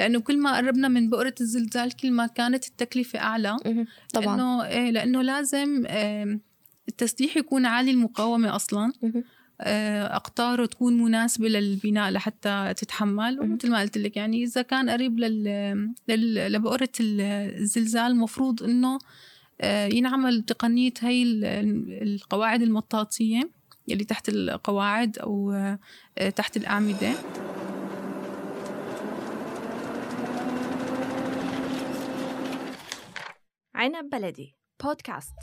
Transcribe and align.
لأنه 0.00 0.20
كل 0.20 0.38
ما 0.38 0.56
قربنا 0.56 0.88
من 0.88 1.10
بؤرة 1.10 1.34
الزلزال 1.40 1.96
كل 1.96 2.10
ما 2.10 2.26
كانت 2.26 2.66
التكلفة 2.66 3.18
أعلى. 3.18 3.56
طبعا 4.14 4.36
لأنه 4.36 4.64
إيه 4.66 4.90
لأنه 4.90 5.22
لازم 5.22 5.86
التسليح 6.88 7.36
يكون 7.36 7.66
عالي 7.66 7.90
المقاومة 7.90 8.56
أصلا. 8.56 8.92
آه، 9.62 10.16
أقطاره 10.16 10.66
تكون 10.66 11.02
مناسبة 11.02 11.48
للبناء 11.48 12.10
لحتى 12.10 12.74
تتحمل. 12.76 13.40
ومثل 13.40 13.70
ما 13.70 13.80
قلت 13.80 13.98
لك 13.98 14.16
يعني 14.16 14.42
إذا 14.44 14.62
كان 14.62 14.90
قريب 14.90 15.18
لل... 15.18 15.44
لل... 16.08 16.52
لبؤرة 16.52 16.88
ال- 17.00 17.20
الزلزال 17.60 18.10
المفروض 18.10 18.62
إنه 18.62 18.98
آه، 19.60 19.86
ينعمل 19.86 20.42
تقنية 20.42 20.92
هي 21.00 21.22
ال- 21.22 21.44
القواعد 22.02 22.62
المطاطية 22.62 23.50
اللي 23.90 24.04
تحت 24.04 24.28
القواعد 24.28 25.18
أو 25.18 25.52
آه، 26.18 26.30
تحت 26.30 26.56
الأعمدة 26.56 27.12
عنب 33.80 34.10
بلدي. 34.10 34.56
بودكاست. 34.84 35.34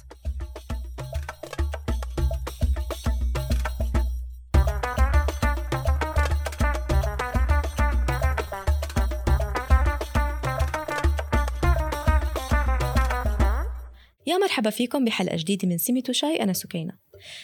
يا 14.27 14.37
مرحبا 14.37 14.69
فيكم 14.69 15.05
بحلقة 15.05 15.37
جديدة 15.37 15.67
من 15.67 15.77
سمة 15.77 16.03
شاي 16.11 16.43
أنا 16.43 16.53
سكينة. 16.53 16.93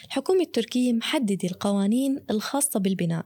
الحكومة 0.05 0.41
التركية 0.41 0.93
محددة 0.93 1.49
القوانين 1.49 2.25
الخاصة 2.29 2.79
بالبناء 2.79 3.25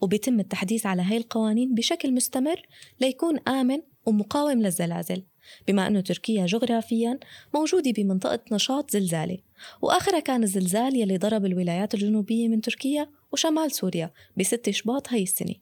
وبيتم 0.00 0.40
التحديث 0.40 0.86
على 0.86 1.02
هاي 1.02 1.16
القوانين 1.16 1.74
بشكل 1.74 2.14
مستمر 2.14 2.62
ليكون 3.00 3.38
آمن 3.48 3.82
ومقاوم 4.06 4.62
للزلازل. 4.62 5.24
بما 5.68 5.86
أنه 5.86 6.00
تركيا 6.00 6.46
جغرافيا 6.46 7.18
موجودة 7.54 7.90
بمنطقة 7.90 8.40
نشاط 8.52 8.90
زلزالي. 8.90 9.42
وآخرها 9.82 10.20
كان 10.20 10.42
الزلزال 10.42 10.96
يلي 10.96 11.18
ضرب 11.18 11.44
الولايات 11.44 11.94
الجنوبية 11.94 12.48
من 12.48 12.60
تركيا 12.60 13.10
وشمال 13.32 13.72
سوريا 13.72 14.10
بستة 14.36 14.72
شباط 14.72 15.12
هاي 15.12 15.22
السنة. 15.22 15.54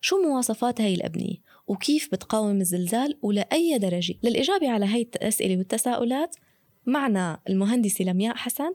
شو 0.00 0.22
مواصفات 0.22 0.80
هاي 0.80 0.94
الأبنية؟ 0.94 1.36
وكيف 1.66 2.08
بتقاوم 2.12 2.60
الزلزال؟ 2.60 3.18
ولأي 3.22 3.78
درجة؟ 3.78 4.14
للإجابة 4.22 4.70
على 4.70 4.86
هاي 4.86 5.08
الأسئلة 5.16 5.56
والتساؤلات 5.56 6.36
معنا 6.86 7.40
المهندسة 7.48 8.04
لمياء 8.04 8.36
حسن 8.36 8.74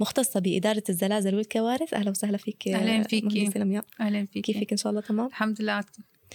مختصة 0.00 0.40
بإدارة 0.40 0.82
الزلازل 0.88 1.34
والكوارث. 1.34 1.94
أهلا 1.94 2.10
وسهلا 2.10 2.36
فيك 2.36 2.68
أهلاً 2.68 3.02
فيكي. 3.02 3.38
مهندسة 3.38 3.60
لمياء 3.60 3.84
أهلا 4.00 4.26
فيك. 4.26 4.44
كيفك 4.44 4.70
إن 4.72 4.76
شاء 4.76 4.90
الله؟ 4.90 5.02
تمام؟ 5.02 5.26
الحمد 5.26 5.62
لله. 5.62 5.84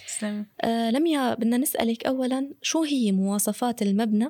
تسلمي. 0.06 0.44
آه 0.60 0.90
لمياء 0.90 1.34
بدنا 1.36 1.56
نسألك 1.56 2.06
أولا 2.06 2.50
شو 2.62 2.82
هي 2.82 3.12
مواصفات 3.12 3.82
المبنى 3.82 4.28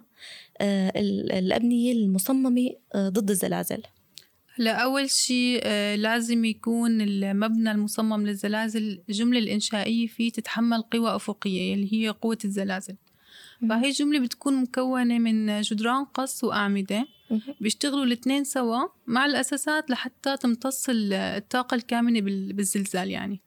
آه 0.60 0.92
ال- 0.96 1.32
الأبنية 1.32 1.92
المصممة 1.92 2.70
آه 2.94 3.08
ضد 3.08 3.30
الزلازل؟ 3.30 3.82
هلا 4.58 4.72
أول 4.72 5.10
شيء 5.10 5.60
آه، 5.64 5.96
لازم 5.96 6.44
يكون 6.44 7.00
المبنى 7.00 7.70
المصمم 7.70 8.26
للزلازل 8.26 9.00
الجملة 9.08 9.38
الإنشائية 9.38 10.06
فيه 10.06 10.32
تتحمل 10.32 10.82
قوى 10.82 11.16
أفقية 11.16 11.74
اللي 11.74 11.92
هي 11.94 12.08
قوة 12.08 12.38
الزلازل. 12.44 12.96
فهي 13.68 13.88
الجملة 13.88 14.18
بتكون 14.20 14.54
مكونة 14.62 15.18
من 15.18 15.60
جدران 15.60 16.04
قص 16.04 16.44
وأعمدة. 16.44 17.06
بيشتغلوا 17.60 18.04
الاثنين 18.04 18.44
سوا 18.44 18.78
مع 19.06 19.26
الأساسات 19.26 19.90
لحتى 19.90 20.36
تمتص 20.36 20.88
ال- 20.88 21.12
الطاقة 21.12 21.74
الكامنة 21.74 22.20
بال- 22.20 22.52
بالزلزال 22.52 23.10
يعني. 23.10 23.40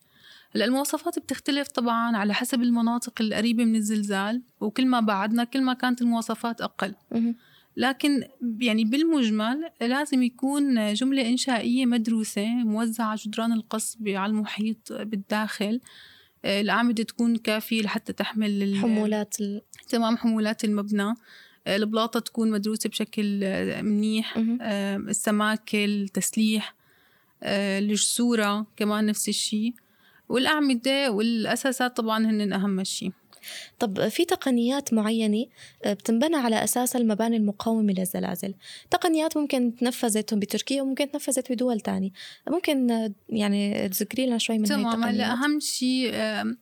هلأ 0.56 0.66
المواصفات 0.66 1.20
بتختلف 1.20 1.67
طبعا 1.67 2.17
على 2.17 2.34
حسب 2.34 2.61
المناطق 2.61 3.22
القريبة 3.22 3.66
من 3.66 3.75
الزلزال 3.75 4.42
وكل 4.61 4.88
ما 4.88 5.00
بعدنا 5.00 5.44
كل 5.44 5.61
ما 5.61 5.73
كانت 5.73 6.02
المواصفات 6.02 6.61
أقل 6.61 6.95
مهم. 7.11 7.36
لكن 7.78 8.23
يعني 8.59 8.86
بالمجمل 8.86 9.70
لازم 9.81 10.23
يكون 10.23 10.94
جملة 10.94 11.30
إنشائية 11.30 11.86
مدروسة 11.86 12.45
موزعة 12.45 13.17
جدران 13.21 13.54
القص 13.54 13.98
على 14.08 14.30
المحيط 14.30 14.93
بالداخل 14.93 15.82
آه، 16.45 16.61
الأعمدة 16.61 17.04
تكون 17.04 17.36
كافية 17.36 17.82
لحتى 17.82 18.14
تحمل 18.14 18.77
حمولات 18.82 19.42
ال... 19.42 19.61
تمام 19.89 20.17
حمولات 20.17 20.64
المبنى 20.64 21.14
آه، 21.67 21.76
البلاطة 21.76 22.20
تكون 22.20 22.52
مدروسة 22.52 22.89
بشكل 22.89 23.39
منيح. 23.83 24.37
آه، 24.61 24.98
السماكل 24.98 25.77
التسليح 25.77 26.76
الجسورة 27.43 28.67
كمان 28.77 29.05
نفس 29.05 29.30
الشيء 29.30 29.73
والأعمدة 30.30 31.11
والأساسات 31.11 31.97
طبعا 31.97 32.25
هن 32.25 32.53
أهم 32.53 32.83
شيء 32.83 33.11
طب 33.80 34.08
في 34.08 34.25
تقنيات 34.25 34.93
معينة 34.93 35.45
آه، 35.86 35.93
بتنبنى 35.93 36.36
على 36.36 36.63
أساس 36.63 36.95
المباني 36.95 37.37
المقاومة 37.37 37.93
للزلازل. 37.93 38.53
تقنيات 38.91 39.37
ممكن 39.37 39.75
تنفذت 39.75 40.33
بتركيا 40.33 40.81
وممكن 40.81 41.11
تنفذت 41.11 41.52
بدول 41.52 41.80
تانية. 41.80 42.09
ممكن 42.49 42.91
آه، 42.91 43.11
يعني 43.30 43.89
تذكري 43.89 44.25
لنا 44.25 44.37
شوي 44.37 44.58
من 44.58 44.71
هاي 44.71 44.83
تمام 44.83 45.03
هلا 45.03 45.09
التقنيات. 45.09 45.37
أهم 45.37 45.59
شيء 45.59 46.13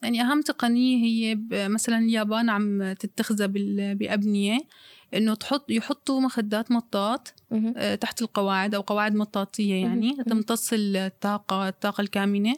يعني 0.03 0.21
أهم 0.21 0.41
تقنية 0.41 1.05
هي 1.05 1.39
مثلا 1.67 1.97
اليابان 1.97 2.49
عم 2.49 2.93
تتخذها 2.93 3.47
بأبنية. 3.93 4.57
إنه 5.13 5.35
تحط 5.35 5.71
يحطوا 5.71 6.21
مخدات 6.21 6.71
مطاط. 6.71 7.33
آه، 7.77 7.95
تحت 7.95 8.21
القواعد 8.21 8.75
أو 8.75 8.81
قواعد 8.81 9.15
مطاطية 9.15 9.73
يعني. 9.75 10.11
تمتص 10.23 10.69
الطاقه 10.73 11.67
الطاقة 11.69 12.01
الكامنة 12.01 12.55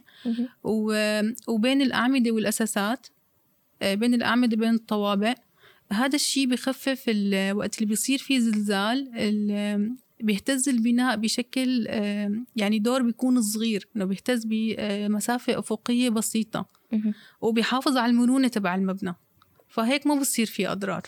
وبين 1.48 1.82
الأعمدة 1.82 2.32
والأساسات 2.32 3.08
آه، 3.82 3.96
بين 3.96 4.14
الأعمدة 4.14 4.58
بين 4.58 4.74
الطوابق 4.74 5.36
هذا 5.92 6.16
الشيء 6.16 6.48
بخفف 6.48 7.04
ال- 7.08 7.56
وقت 7.56 7.76
اللي 7.78 7.86
بيصير 7.90 8.18
فيه 8.20 8.40
زلزال 8.40 9.10
ال- 9.16 9.96
بيهتز 10.22 10.70
البناء 10.70 11.16
بشكل 11.18 11.86
آه، 11.90 12.32
يعني 12.56 12.80
دور 12.80 13.02
بيكون 13.02 13.42
صغير 13.42 13.88
إنه 13.96 14.06
بيهتز 14.06 14.46
بمسافه 14.46 15.60
أفقية 15.60 16.10
بسيطة. 16.10 16.66
وبيحافظ 17.42 17.98
على 17.98 18.10
المرونة 18.12 18.48
تبع 18.48 18.76
المبنى 18.76 19.16
فهيك 19.70 20.08
ما 20.08 20.16
بصير 20.16 20.46
فيه 20.46 20.72
أضرار. 20.72 21.02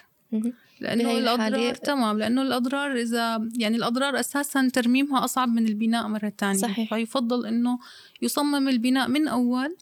لأنه 0.82 1.12
الأضرار 1.18 1.74
تمام 1.76 2.18
لأنه 2.20 2.42
الأضرار 2.42 2.96
إذا 2.96 3.50
يعني 3.58 3.76
الأضرار 3.78 4.20
أساسا 4.20 4.70
ترميمها 4.74 5.24
أصعب 5.26 5.50
من 5.50 5.68
البناء 5.68 6.08
مرة 6.08 6.34
ثانية 6.38 6.58
صحيح. 6.58 6.90
فيفضل 6.94 7.46
إنه 7.46 7.80
يصمم 8.22 8.68
البناء 8.68 9.08
من 9.10 9.28
أول 9.28 9.78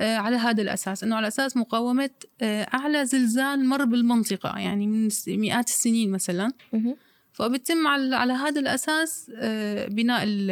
آه، 0.00 0.16
على 0.16 0.36
هذا 0.36 0.62
الأساس 0.62 1.04
إنه 1.04 1.16
على 1.16 1.28
أساس 1.28 1.56
مقاومة 1.56 2.10
آه، 2.42 2.62
أعلى 2.74 3.06
زلزال 3.06 3.64
مر 3.64 3.84
بالمنطقة 3.84 4.58
يعني 4.58 4.86
من 4.86 5.08
مئات 5.28 5.68
السنين 5.68 6.10
مثلا. 6.10 6.52
فبتم 7.32 7.86
على 7.86 8.16
على 8.16 8.32
هذا 8.32 8.60
الأساس 8.60 9.32
آه، 9.36 9.86
بناء 9.88 10.22
ال- 10.24 10.50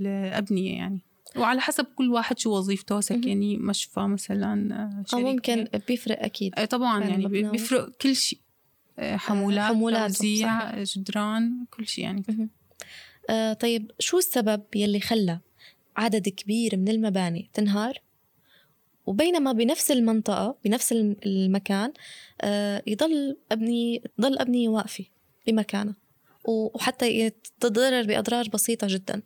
الأبنية 0.00 0.76
يعني 0.76 1.00
وعلى 1.36 1.60
حسب 1.60 1.84
كل 1.96 2.08
واحد 2.08 2.38
شو 2.38 2.50
وظيفته 2.56 3.00
سكني 3.00 3.56
مشفى 3.56 4.00
مثلا 4.00 4.90
شركة. 5.06 5.22
ممكن 5.22 5.68
بيفرق 5.88 6.22
أكيد 6.24 6.52
آه، 6.58 6.64
طبعا 6.64 7.04
يعني 7.04 7.26
بيفرق 7.52 7.88
كل 8.00 8.16
شيء 8.16 8.38
حمولات 9.00 9.72
حمولات، 9.74 10.12
توزيع 10.12 10.82
جدران 10.82 11.64
كل 11.70 11.86
شيء 11.86 12.04
يعني. 12.04 12.22
آه 13.30 13.52
طيب 13.52 13.90
شو 13.98 14.18
السبب 14.18 14.62
يلي 14.74 15.00
خلى 15.00 15.38
عدد 15.96 16.28
كبير 16.28 16.76
من 16.76 16.88
المباني 16.88 17.50
تنهار؟ 17.54 17.98
وبينما 19.06 19.52
بنفس 19.52 19.90
المنطقة 19.90 20.56
بنفس 20.64 20.92
الم- 20.92 21.16
المكان 21.26 21.92
آه 22.40 22.82
يضل 22.86 23.36
أبني 23.52 24.02
ضل 24.20 24.38
أبنية 24.38 24.68
واقفة 24.68 25.04
بمكانها 25.46 25.94
وحتى 26.44 27.30
تتضرر 27.30 28.02
بأضرار 28.06 28.48
بسيطة 28.48 28.86
جدا. 28.90 29.22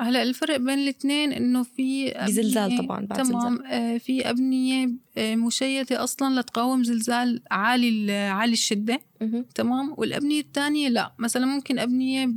هلا 0.00 0.22
الفرق 0.22 0.56
بين 0.56 0.78
الاثنين 0.78 1.32
إنه 1.32 1.62
في 1.62 2.14
بزلزال 2.26 2.78
طبعاً، 2.78 3.06
بعد 3.06 3.22
تمام. 3.26 3.66
آه، 3.66 3.98
في 3.98 4.30
أبنية 4.30 4.90
آه، 5.18 5.34
مشيده 5.36 6.04
أصلا 6.04 6.40
لتقاوم 6.40 6.84
زلزال 6.84 7.42
عالي 7.50 7.88
ال- 7.88 8.30
عالي 8.30 8.52
الشدة. 8.52 9.00
تمام. 9.54 9.94
والأبنية 9.98 10.40
الثانية 10.40 10.88
لا. 10.88 11.12
مثلا 11.18 11.46
ممكن 11.46 11.78
أبنية 11.78 12.30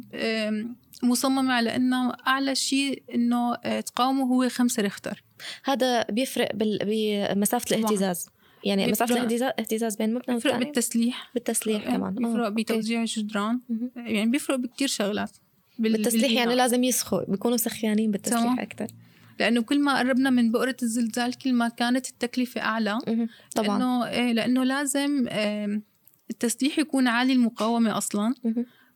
مصممة 1.03 1.53
على 1.53 1.75
إنه 1.75 2.13
أعلى 2.27 2.55
شيء 2.55 3.03
إنه 3.15 3.53
آه، 3.53 3.79
تقاومه 3.79 4.23
هو 4.25 4.49
خمسة 4.49 4.83
ريختر. 4.83 5.23
هذا 5.63 6.03
بيفرق 6.03 6.55
طبعاً. 7.75 7.79
الاهتزاز. 7.89 8.29
يعني 8.63 8.91
مسافة 8.91 9.05
بيفرق- 9.15 9.23
الاهتزاز 9.25 9.51
اهتزاز 9.59 9.95
بين 9.95 10.09
مبنى 10.09 10.19
بيفرق 10.35 10.51
والثاني 10.53 10.65
بالتسليح. 10.65 11.31
بالتسليح 11.33 11.83
كمان 11.95 12.13
بيفرق. 12.13 12.47
بتوزيع 12.49 13.01
الجدران. 13.01 13.59
يعني 13.95 14.31
بيفرق 14.31 14.55
بكتير 14.55 14.87
شغلات. 14.87 15.31
بالتسليح 15.79 16.31
يعني. 16.31 16.55
لازم 16.55 16.83
يسخوا 16.83 17.23
بيكونوا 17.27 17.57
سخيانين 17.57 18.11
بالتسليح 18.11 18.41
تمام. 18.41 18.59
أكثر 18.59 18.87
لأنه 19.39 19.61
كل 19.61 19.79
ما 19.79 19.97
قربنا 19.99 20.29
من 20.29 20.51
بؤرة 20.51 20.75
الزلزال 20.83 21.33
كل 21.37 21.53
ما 21.53 21.69
كانت 21.69 22.09
التكلفة 22.09 22.61
أعلى. 22.61 22.99
طبعا 23.55 23.79
لأنه 23.79 24.07
إيه 24.07 24.33
لأنه 24.33 24.63
لازم 24.63 25.27
آم، 25.27 25.83
التسليح 26.29 26.79
يكون 26.79 27.07
عالي 27.07 27.33
المقاومة 27.33 27.97
أصلا. 27.97 28.33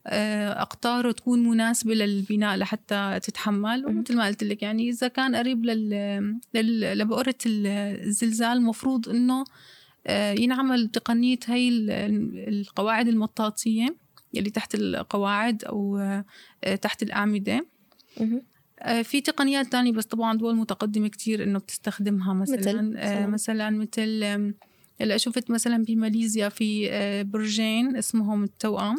آه، 0.07 0.61
أقطاره 0.61 1.11
تكون 1.11 1.43
مناسبة 1.47 1.93
للبناء 1.93 2.57
لحتى 2.57 3.19
تتحمل. 3.23 3.85
ومثل 3.85 4.15
ما 4.17 4.25
قلت 4.25 4.43
لك 4.43 4.63
يعني 4.63 4.89
إذا 4.89 5.07
كان 5.07 5.35
قريب 5.35 5.65
لل... 5.65 5.89
لل... 6.53 6.97
لبؤرة 6.97 7.35
ال- 7.45 7.67
الزلزال 8.07 8.57
المفروض 8.57 9.09
إنه 9.09 9.43
آه، 10.07 10.31
ينعمل 10.33 10.87
تقنية 10.87 11.37
هاي 11.47 11.69
ال- 11.69 11.91
القواعد 12.47 13.07
المطاطية 13.07 13.95
اللي 14.39 14.49
تحت 14.49 14.75
القواعد 14.75 15.63
أو 15.63 15.97
آه، 16.63 16.75
تحت 16.75 17.03
الأعمدة. 17.03 17.67
آه، 18.79 19.01
في 19.01 19.21
تقنيات 19.21 19.71
تانية 19.71 19.91
بس 19.91 20.05
طبعا 20.05 20.37
دول 20.37 20.55
متقدمة 20.55 21.07
كتير 21.07 21.43
إنه 21.43 21.59
بتستخدمها 21.59 22.33
مثلا 22.33 22.81
مثل؟ 22.81 22.97
آه، 22.97 23.25
مثلاً؟ 23.25 23.27
مثلا 23.27 23.69
مثل 23.69 24.53
هلأ 25.01 25.17
شفت 25.17 25.51
مثلا 25.51 25.83
بماليزيا 25.83 26.49
في 26.49 26.89
برجين 27.23 27.97
اسمهم 27.97 28.43
التوأم 28.43 28.95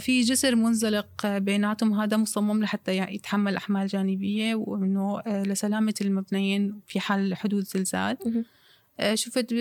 في 0.00 0.20
جسر 0.20 0.56
منزلق 0.56 1.26
بيناتهم 1.26 2.00
هذا 2.00 2.16
مصمم 2.16 2.62
لحتى 2.62 2.96
يتحمل 2.96 3.56
أحمال 3.56 3.86
جانبية 3.86 4.54
وإنه 4.54 5.22
لسلامة 5.26 5.94
المبنيين 6.00 6.80
في 6.86 7.00
حال 7.00 7.34
حدوث 7.34 7.76
زلزال 7.76 8.16
شفت 9.14 9.54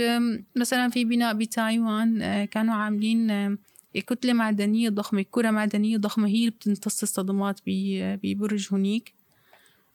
مثلا 0.56 0.90
في 0.90 1.06
بناء 1.06 1.34
بتايوان 1.34 2.46
كانوا 2.46 2.76
عاملين 2.76 3.58
كتلة 4.02 4.34
معدنية 4.34 4.90
ضخمة 4.90 5.26
كرة 5.32 5.52
معدنية 5.52 5.98
ضخمة 5.98 6.28
هي 6.28 6.40
اللي 6.40 6.50
بتمتص 6.50 7.02
الصدمات 7.02 7.60
ببرج 7.68 8.68
هونيك. 8.74 9.14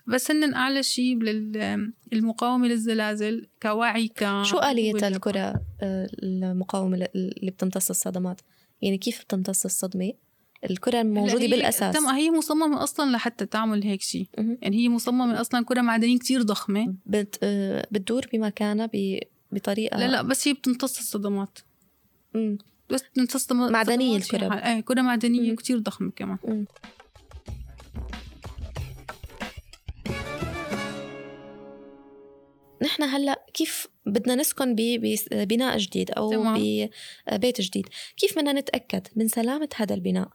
بس 0.06 0.30
هن 0.30 0.54
أعلى 0.54 0.82
شيء 0.82 1.18
للمقاومة 2.12 2.68
للزلازل 2.68 3.46
كوعي 3.62 4.08
ك 4.08 4.42
شو 4.42 4.58
آلية. 4.58 5.08
الكرة 5.08 5.62
آه، 5.80 6.08
المقاومة 6.22 7.08
اللي 7.14 7.50
بتمتص 7.50 7.90
الصدمات؟ 7.90 8.40
يعني 8.82 8.98
كيف 8.98 9.24
بتمتص 9.24 9.64
الصدمة؟ 9.64 10.12
الكرة 10.70 11.00
الموجودة 11.00 11.46
بالأساس. 11.46 11.94
تمام 11.94 12.14
هي 12.14 12.30
مصممة 12.30 12.82
أصلا 12.82 13.10
لحتى 13.10 13.46
تعمل 13.46 13.82
هيك 13.82 14.02
شيء. 14.02 14.26
يعني 14.38 14.76
هي 14.76 14.88
مصممة 14.88 15.40
أصلا 15.40 15.64
كرة 15.64 15.80
معدنية 15.80 16.18
كتير 16.18 16.42
ضخمة. 16.42 16.94
بت... 17.06 17.38
آه، 17.42 17.86
بتدور 17.90 18.26
بمكانها 18.32 18.86
ب... 18.92 19.18
بطريقة 19.52 19.98
لا 19.98 20.08
لا 20.08 20.22
بس 20.22 20.48
هي 20.48 20.54
بتمتص 20.54 20.98
الصدمات. 20.98 21.58
مم. 22.34 22.58
بس 22.90 23.04
الصدمات 23.18 23.70
معدنية 23.70 24.16
الكرة. 24.16 24.54
إيه 24.54 24.80
كرة 24.80 25.00
معدنية. 25.02 25.56
كتير 25.56 25.78
ضخمة 25.78 26.10
كمان 26.16 26.38
مم. 26.44 26.66
نحن 32.82 33.02
هلأ 33.02 33.44
كيف 33.54 33.86
بدنا 34.06 34.34
نسكن 34.34 34.74
ببناء 34.78 35.78
جديد 35.78 36.10
أو 36.10 36.30
تمام. 36.30 36.88
ببيت 37.32 37.60
جديد 37.60 37.86
كيف 38.16 38.38
بدنا 38.38 38.52
نتأكد 38.52 39.06
من 39.16 39.28
سلامة 39.28 39.68
هذا 39.76 39.94
البناء 39.94 40.28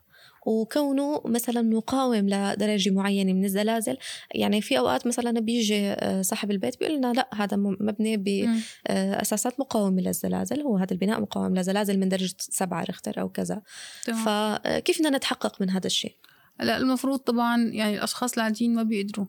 وكونه 0.45 1.21
مثلا 1.25 1.61
مقاوم 1.61 2.29
لدرجة 2.29 2.89
معينة 2.89 3.33
من 3.33 3.45
الزلازل 3.45 3.97
يعني 4.35 4.61
في 4.61 4.79
أوقات 4.79 5.07
مثلا 5.07 5.39
بيجي 5.39 5.89
آه، 5.89 6.21
صاحب 6.21 6.51
البيت 6.51 6.79
بيقول 6.79 6.97
لنا 6.97 7.13
لا 7.13 7.29
هذا 7.33 7.57
مبني. 7.57 8.17
باساسات 8.17 9.59
مقاومة 9.59 10.01
للزلازل 10.01 10.61
هو 10.61 10.77
هذا 10.77 10.93
البناء 10.93 11.21
مقاوم 11.21 11.55
لزلازل 11.55 11.99
من 11.99 12.09
درجة 12.09 12.35
سبعة 12.39 12.83
ريختر 12.83 13.21
أو 13.21 13.29
كذا 13.29 13.61
تمام. 14.05 14.25
فكيف 14.25 14.99
بدنا 14.99 15.17
نتحقق 15.17 15.61
من 15.61 15.69
هذا 15.69 15.87
الشيء 15.87 16.15
هلا 16.59 16.77
المفروض 16.77 17.19
طبعا 17.19 17.57
يعني 17.57 17.97
الأشخاص 17.97 18.33
العاديين 18.33 18.75
ما 18.75 18.83
بيقدروا. 18.83 19.25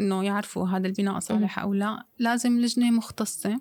إنه 0.00 0.24
يعرفوا 0.24 0.68
هذا 0.68 0.86
البناء 0.86 1.18
صالح 1.18 1.58
أو 1.58 1.74
لا 1.74 2.06
لازم 2.18 2.60
لجنة 2.60 2.90
مختصة 2.90 3.60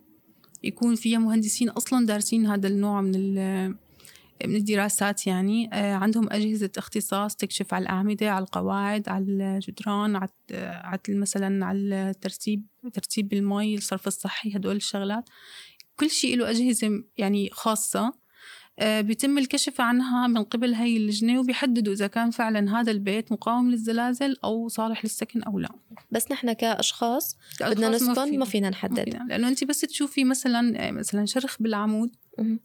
يكون 0.63 0.95
فيها 0.95 1.19
مهندسين 1.19 1.69
أصلا 1.69 2.05
دارسين 2.05 2.45
هذا 2.45 2.67
النوع 2.67 3.01
من 3.01 3.15
من 4.45 4.55
الدراسات 4.55 5.27
يعني 5.27 5.69
آه، 5.73 5.93
عندهم 5.93 6.29
أجهزة 6.31 6.71
اختصاص 6.77 7.35
تكشف 7.35 7.73
على 7.73 7.83
الأعمدة 7.83 8.31
على 8.31 8.43
القواعد 8.43 9.09
على 9.09 9.25
الجدران 9.25 10.15
على 10.15 10.99
مثلا 11.09 11.65
على 11.65 12.09
الترتيب 12.09 12.65
ترتيب 12.93 13.33
المي 13.33 13.75
الصرف 13.75 14.07
الصحي 14.07 14.55
هدول 14.55 14.75
الشغلات 14.75 15.29
كل 15.95 16.09
شيء 16.09 16.37
له 16.37 16.49
أجهزة 16.49 17.03
يعني 17.17 17.49
خاصة 17.51 18.13
آه، 18.79 19.01
بيتم 19.01 19.37
الكشف 19.37 19.81
عنها 19.81 20.27
من 20.27 20.43
قبل 20.43 20.73
هاي 20.73 20.97
اللجنة 20.97 21.39
وبيحددوا 21.39 21.93
إذا 21.93 22.07
كان 22.07 22.31
فعلا 22.31 22.79
هذا 22.79 22.91
البيت 22.91 23.31
مقاوم 23.31 23.71
للزلازل 23.71 24.37
أو 24.43 24.67
صالح 24.67 25.05
للسكن 25.05 25.43
أو 25.43 25.59
لا 25.59 25.69
بس 26.11 26.31
نحن 26.31 26.53
كأشخاص 26.53 27.37
بدنا 27.61 27.87
الأشخاص 27.87 28.17
نسكن 28.17 28.31
ما 28.31 28.37
ما 28.37 28.45
فينا 28.45 28.67
ما 28.67 28.71
نحدد 28.71 29.03
فينا. 29.03 29.25
لأنه 29.29 29.47
أنت 29.47 29.63
بس 29.63 29.81
تشوفي 29.81 30.23
مثلا 30.23 30.91
مثلا 30.91 31.25
شرخ 31.25 31.57
بالعمود. 31.59 32.15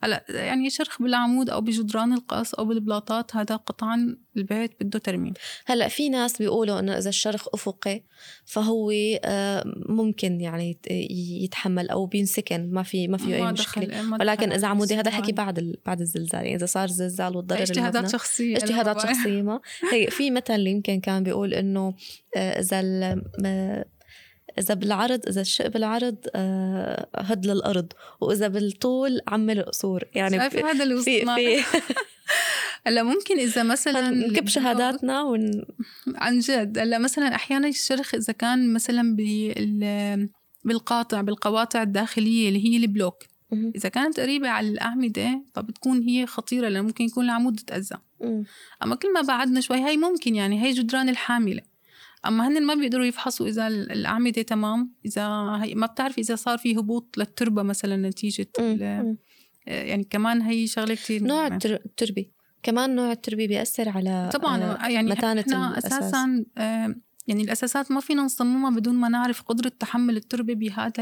هلا 0.04 0.24
يعني 0.28 0.70
شرخ 0.70 1.02
بالعمود 1.02 1.50
أو 1.50 1.60
بجدران 1.60 2.12
القص 2.12 2.54
أو 2.54 2.64
بالبلاطات 2.64 3.36
هذا 3.36 3.56
قطعا 3.56 4.16
البيت 4.36 4.70
بده 4.80 4.98
ترميم 4.98 5.32
هلا 5.66 5.88
في 5.88 6.08
ناس 6.08 6.38
بيقولوا 6.38 6.78
إنه 6.78 6.98
إذا 6.98 7.08
الشرخ 7.08 7.46
أفقي 7.54 8.02
فهو 8.44 8.90
آه، 9.24 9.64
ممكن 9.88 10.40
يعني 10.40 10.70
يت- 10.70 11.10
يتحمل 11.44 11.90
أو 11.90 12.06
بينسكن 12.06 12.70
ما 12.72 12.82
في 12.82 13.08
ما 13.08 13.16
فيه 13.16 13.34
أي 13.34 13.52
مشكلة 13.52 14.12
ولكن 14.20 14.52
إذا 14.52 14.66
عمودي 14.68 14.94
هذا 14.94 15.00
السؤال. 15.08 15.22
حكي 15.22 15.32
بعد. 15.32 15.74
بعد 15.86 16.00
الزلزال 16.00 16.40
يعني 16.44 16.54
إذا 16.56 16.66
صار 16.66 16.88
زلزال 16.88 17.36
والضرر 17.36 17.62
إجتهادات 17.62 18.10
شخصية 18.10 18.56
إجتهادات. 18.56 19.00
شخصية 19.00 19.42
ما 19.42 19.60
هي 19.92 20.06
في 20.10 20.30
مثل 20.30 20.66
يمكن 20.66 21.00
كان 21.00 21.22
بيقول 21.22 21.54
إنه 21.54 21.94
آه، 22.36 22.60
إذا. 22.60 22.82
ما- 23.38 23.84
إذا 24.58 24.74
بالعرض 24.74 25.20
إذا 25.28 25.40
الشق 25.40 25.66
بالعرض 25.66 26.16
آه، 26.34 27.08
هد 27.16 27.46
للأرض. 27.46 27.92
وإذا 28.20 28.48
بالطول 28.48 29.20
عمل 29.28 29.62
قصور 29.62 30.04
يعني 30.14 30.38
شايفة 30.38 30.70
هذا 30.70 30.84
اللي 30.84 31.02
في 31.02 31.16
وصلنا 31.16 31.36
في 31.36 31.62
هلا 32.86 33.02
ممكن 33.02 33.38
إذا 33.38 33.62
مثلا 33.62 34.10
نكب 34.10 34.48
شهاداتنا 34.48 35.22
ون... 35.22 35.64
عن 36.14 36.38
جد. 36.38 36.78
هلا 36.78 36.98
مثلا 36.98 37.34
أحيانا 37.34 37.68
الشرخ 37.68 38.14
إذا 38.14 38.32
كان 38.32 38.72
مثلا 38.72 39.16
بال 39.16 40.28
بالقاطع 40.64 41.20
بالقواطع 41.20 41.82
الداخلية 41.82 42.48
اللي 42.48 42.64
هي 42.68 42.76
البلوك. 42.76 43.24
إذا 43.76 43.88
كانت 43.88 44.20
قريبة 44.20 44.48
على 44.48 44.68
الأعمدة 44.68 45.42
فبتكون 45.54 46.02
هي 46.02 46.26
خطيرة 46.26 46.68
لأنه 46.68 46.86
ممكن 46.86 47.04
يكون 47.04 47.24
العمود 47.24 47.60
تأذى. 47.60 47.98
أما 48.82 48.94
كل 48.94 49.12
ما 49.12 49.20
بعدنا 49.20 49.60
شوي 49.60 49.80
هاي 49.80 49.96
ممكن 49.96 50.34
يعني 50.34 50.62
هاي 50.62 50.72
جدران 50.72 51.08
الحاملة. 51.08 51.62
أما 52.26 52.48
هن 52.48 52.62
ما 52.62 52.74
بيقدروا 52.74 53.04
يفحصوا 53.04 53.48
إذا 53.48 53.66
ال- 53.66 53.92
الأعمدة 53.92 54.42
تمام 54.42 54.94
إذا 55.06 55.26
هي 55.62 55.74
ما 55.74 55.86
بتعرف 55.86 56.18
إذا 56.18 56.34
صار 56.36 56.58
في 56.58 56.76
هبوط 56.78 57.18
للتربة 57.18 57.62
مثلا 57.62 58.08
نتيجة 58.08 58.48
مم. 58.58 59.16
يعني 59.66 60.04
كمان 60.10 60.42
هي 60.42 60.66
شغلة 60.66 60.94
كثير 60.94 61.22
نوع 61.22 61.42
مهمة. 61.42 61.54
التر- 61.56 61.80
التربة 61.86 62.26
كمان 62.62 62.94
نوع 62.94 63.12
التربة 63.12 63.46
بيأثر 63.46 63.88
على 63.88 64.30
طبعا 64.32 64.58
آه، 64.62 64.88
يعني 64.88 65.10
متانة 65.10 65.40
إحنا 65.40 65.70
الأساس. 65.70 65.92
أساسا 65.92 66.44
آه، 66.58 66.94
يعني 67.26 67.42
الأساسات 67.42 67.92
ما 67.92 68.00
فينا 68.00 68.22
نصممها 68.22 68.70
بدون 68.70 68.94
ما 68.94 69.08
نعرف 69.08 69.42
قدرة 69.42 69.68
تحمل 69.68 70.16
التربة 70.16 70.54
بهذا 70.54 70.92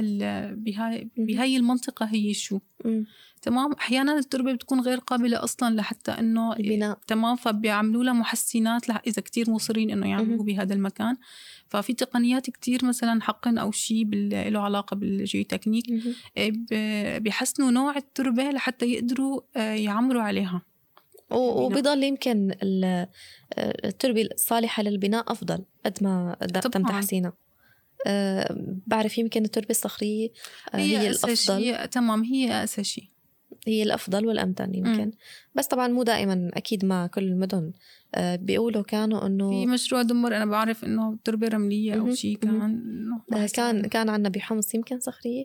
بهاي 1.16 1.56
المنطقة 1.56 2.06
هي 2.06 2.34
شو. 2.34 2.58
مم. 2.84 3.04
تمام؟ 3.42 3.72
أحيانا 3.72 4.18
التربة 4.18 4.52
بتكون 4.52 4.80
غير 4.80 4.98
قابلة 4.98 5.44
أصلا 5.44 5.74
لحتى 5.74 6.10
إنه 6.10 6.52
البناء 6.56 6.98
تمام؟ 7.06 7.36
فبيعملوا 7.36 8.04
لها 8.04 8.12
محسنات 8.12 8.88
لح- 8.92 9.00
إذا 9.06 9.22
كتير 9.22 9.50
مصرين 9.50 9.90
إنه 9.90 10.08
يعملوا. 10.10 10.44
بهذا 10.44 10.74
المكان. 10.74 11.16
ففي 11.68 11.92
تقنيات 11.92 12.50
كتير 12.50 12.84
مثلا 12.84 13.22
حقن 13.22 13.58
أو 13.58 13.70
شيء 13.72 14.04
بال- 14.04 14.52
له 14.52 14.60
علاقة 14.60 14.94
بالجيوتكنيك. 14.96 15.84
إيه، 16.36 16.52
ب- 16.52 17.22
بيحسنوا 17.22 17.70
نوع 17.70 17.96
التربة 17.96 18.50
لحتى 18.50 18.86
يقدروا 18.86 19.40
آه، 19.56 19.74
يعمروا 19.74 20.22
عليها. 20.22 20.62
وبيضل 21.32 22.02
يمكن 22.02 22.50
ال- 22.62 22.84
آه، 22.84 23.06
التربة 23.84 24.22
الصالحة 24.34 24.82
للبناء 24.82 25.32
أفضل 25.32 25.64
قد 25.86 26.02
ما 26.02 26.36
تم. 26.82 26.82
تحسينها 26.88 27.32
آه، 28.06 28.56
بعرف 28.86 29.18
يمكن 29.18 29.44
التربة 29.44 29.70
الصخرية 29.70 30.28
آه، 30.74 30.76
هي 30.76 31.10
أساس 31.10 31.24
الأفضل 31.24 31.62
شيء 31.62 31.84
تمام 31.84 32.22
هي 32.24 32.64
أساس 32.64 32.86
شيء 32.86 33.04
هي 33.66 33.82
الأفضل 33.82 34.26
والأمتن 34.26 34.74
يمكن 34.74 35.04
مم. 35.04 35.12
بس 35.54 35.66
طبعا 35.66 35.88
مو 35.88 36.02
دائما 36.02 36.50
أكيد 36.54 36.84
ما 36.84 37.06
كل 37.06 37.22
المدن 37.24 37.72
آه، 38.14 38.36
بيقولوا 38.36 38.82
كانوا 38.82 39.20
في 39.20 39.26
إنه 39.26 39.66
مشروع 39.66 40.02
دمر 40.02 40.36
أنا 40.36 40.46
بعرف 40.46 40.84
إنه 40.84 41.18
تربه 41.24 41.48
رملية 41.48 41.94
أو 41.94 42.04
مهم. 42.04 42.14
شيء 42.14 42.38
مهم. 42.46 42.58
كان 42.60 42.62
إنه. 43.30 43.46
كان 43.46 43.82
كان 43.86 44.08
عنا 44.08 44.28
بحمص 44.28 44.74
يمكن 44.74 45.00
صخرية 45.00 45.44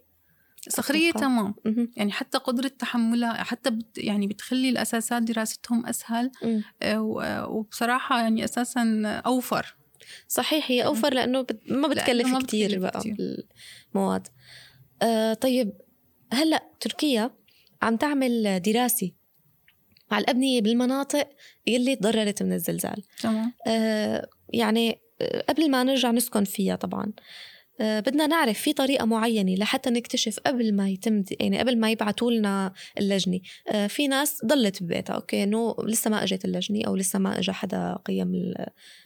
صخريه 0.69 1.09
أتوقع. 1.09 1.25
تمام 1.27 1.55
مهم. 1.65 1.91
يعني 1.95 2.11
حتى 2.11 2.37
قدرة 2.37 2.67
تحملها 2.67 3.43
حتى 3.43 3.69
بت 3.69 3.97
يعني 3.97 4.27
بتخلي 4.27 4.69
الأساسات 4.69 5.23
دراستهم 5.23 5.85
أسهل 5.85 6.31
مم. 6.43 6.63
آه، 6.81 7.47
وبصراحة 7.47 8.21
يعني 8.21 8.43
أساسا 8.43 9.03
أوفر 9.25 9.75
صحيح 10.27 10.71
هي 10.71 10.85
أوفر 10.85 11.13
لأنه 11.13 11.41
بت... 11.41 11.59
ما 11.71 11.87
بتكلف 11.87 12.27
ما 12.27 12.39
كتير 12.39 12.79
بقى 12.79 12.99
كتير. 12.99 13.15
المواد 13.95 14.27
آه 15.01 15.33
طيب 15.33 15.73
هلأ 16.33 16.63
تركيا 16.79 17.31
عم 17.81 17.95
تعمل 17.97 18.61
دراسة 18.61 19.11
على 20.11 20.23
الأبنية 20.23 20.61
بالمناطق 20.61 21.29
اللي 21.67 21.95
تضررت 21.95 22.43
من 22.43 22.53
الزلزال 22.53 23.03
تمام 23.21 23.53
آه 23.67 24.27
يعني 24.53 24.99
قبل 25.49 25.71
ما 25.71 25.83
نرجع 25.83 26.11
نسكن 26.11 26.43
فيها 26.43 26.75
طبعا 26.75 27.03
آه، 27.05 27.21
بدنا 27.79 28.27
نعرف 28.27 28.59
في 28.59 28.73
طريقة 28.73 29.05
معينة 29.05 29.55
لحتى 29.55 29.89
نكتشف 29.89 30.39
قبل 30.39 30.75
ما 30.75 30.89
يتم 30.89 31.23
يعني 31.39 31.59
قبل 31.59 31.79
ما 31.79 31.91
يبعتوا 31.91 32.31
لنا 32.31 32.73
اللجنة. 32.97 33.39
آه، 33.69 33.87
في 33.87 34.07
ناس 34.07 34.45
ضلت 34.45 34.83
ببيتها 34.83 35.13
أوكي 35.13 35.43
إنه 35.43 35.75
لسه 35.83 36.09
ما 36.09 36.23
أجت 36.23 36.45
اللجنة 36.45 36.81
أو 36.87 36.95
لسه 36.95 37.19
ما 37.19 37.39
أجى 37.39 37.51
حدا 37.51 37.97
قيم. 38.05 38.53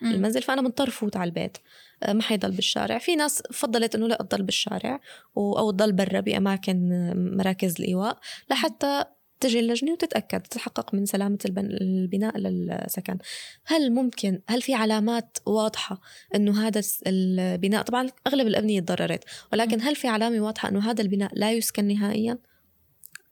المنزل 0.01 0.41
فأنا 0.41 0.61
مضطر 0.61 0.89
فوت 0.89 1.17
على 1.17 1.27
البيت. 1.27 1.57
آه، 2.03 2.13
ما 2.13 2.21
حيضل 2.21 2.51
بالشارع. 2.51 2.97
في 2.97 3.15
ناس 3.15 3.43
فضلت 3.51 3.95
إنه 3.95 4.07
لا 4.07 4.15
تضل 4.29 4.43
بالشارع 4.43 4.99
و- 5.35 5.57
أو 5.57 5.71
تضل 5.71 5.91
برا 5.91 6.19
بأماكن 6.19 6.91
آه، 6.91 7.13
مراكز 7.13 7.75
الإيواء 7.79 8.17
لحتى 8.51 9.03
تجي 9.39 9.59
اللجنة 9.59 9.91
وتتأكد 9.91 10.41
تتحقق 10.41 10.93
من 10.93 11.05
سلامة 11.05 11.37
البن- 11.45 11.77
البناء 11.81 12.37
للسكن. 12.37 13.17
هل 13.65 13.91
ممكن 13.91 14.41
هل 14.47 14.61
في 14.61 14.73
علامات 14.73 15.37
واضحة 15.45 16.01
إنه 16.35 16.67
هذا 16.67 16.81
البناء؟ 17.07 17.83
طبعا 17.83 18.07
أغلب 18.27 18.47
الابنيه 18.47 18.79
تضررت 18.79 19.23
ولكن 19.53 19.81
هل 19.81 19.95
في 19.95 20.07
علامة 20.07 20.39
واضحة 20.45 20.69
إنه 20.69 20.91
هذا 20.91 21.01
البناء 21.01 21.31
لا 21.33 21.51
يسكن 21.51 21.85
نهائيا؟ 21.85 22.37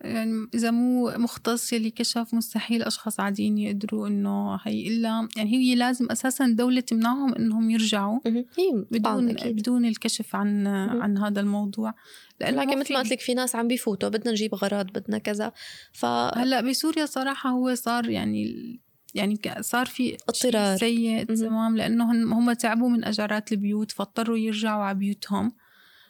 يعني 0.02 0.48
إذا 0.56 0.72
مو 0.72 1.10
مختص 1.18 1.74
يلي 1.74 1.90
كشف 1.92 2.34
مستحيل 2.34 2.84
أشخاص 2.84 3.20
عاديين 3.20 3.58
يقدروا 3.58 4.08
إنه 4.08 4.56
هي 4.64 4.88
إلا 4.88 5.28
يعني 5.38 5.52
هي 5.58 5.76
لازم 5.76 6.08
أساسا 6.12 6.46
الدولة 6.46 6.82
تمنعهم 6.82 7.36
إنهم 7.36 7.70
يرجعوا. 7.70 8.20
هي 8.26 8.86
طبعا 9.00 9.16
بدون 9.22 9.52
بدون 9.54 9.86
الكشف 9.86 10.36
عن. 10.36 10.68
عن 10.68 11.18
هذا 11.18 11.42
الموضوع. 11.42 11.94
لأنه 12.42 12.58
لكن 12.62 12.70
ما 12.70 12.76
مثل 12.80 12.94
ما 12.94 13.00
قلت 13.00 13.08
في 13.08 13.14
لك 13.14 13.20
في 13.22 13.34
ناس 13.34 13.56
عم 13.56 13.68
بيفوتوا 13.68 14.10
بدنا 14.10 14.32
نجيب 14.32 14.56
غراض 14.56 14.86
بدنا 14.88 15.18
كذا. 15.18 15.52
ف 15.94 16.06
هلأ 16.06 16.62
بسوريا 16.62 17.06
صراحة 17.06 17.50
هو 17.50 17.76
صار 17.76 18.10
يعني 18.10 18.54
يعني 19.16 19.38
ك- 19.38 19.62
صار 19.62 19.86
في 19.86 20.04
شيء 20.04 20.18
اضطرار. 20.30 20.78
سيء. 20.78 21.24
تمام؟ 21.24 21.78
لأنه 21.78 22.12
هن- 22.12 22.32
هم 22.34 22.54
تعبوا 22.54 22.90
من 22.90 23.04
أجارات 23.06 23.52
البيوت 23.52 23.92
فاضطروا 23.92 24.38
يرجعوا 24.38 24.84
على 24.84 24.98
بيوتهم. 24.98 25.52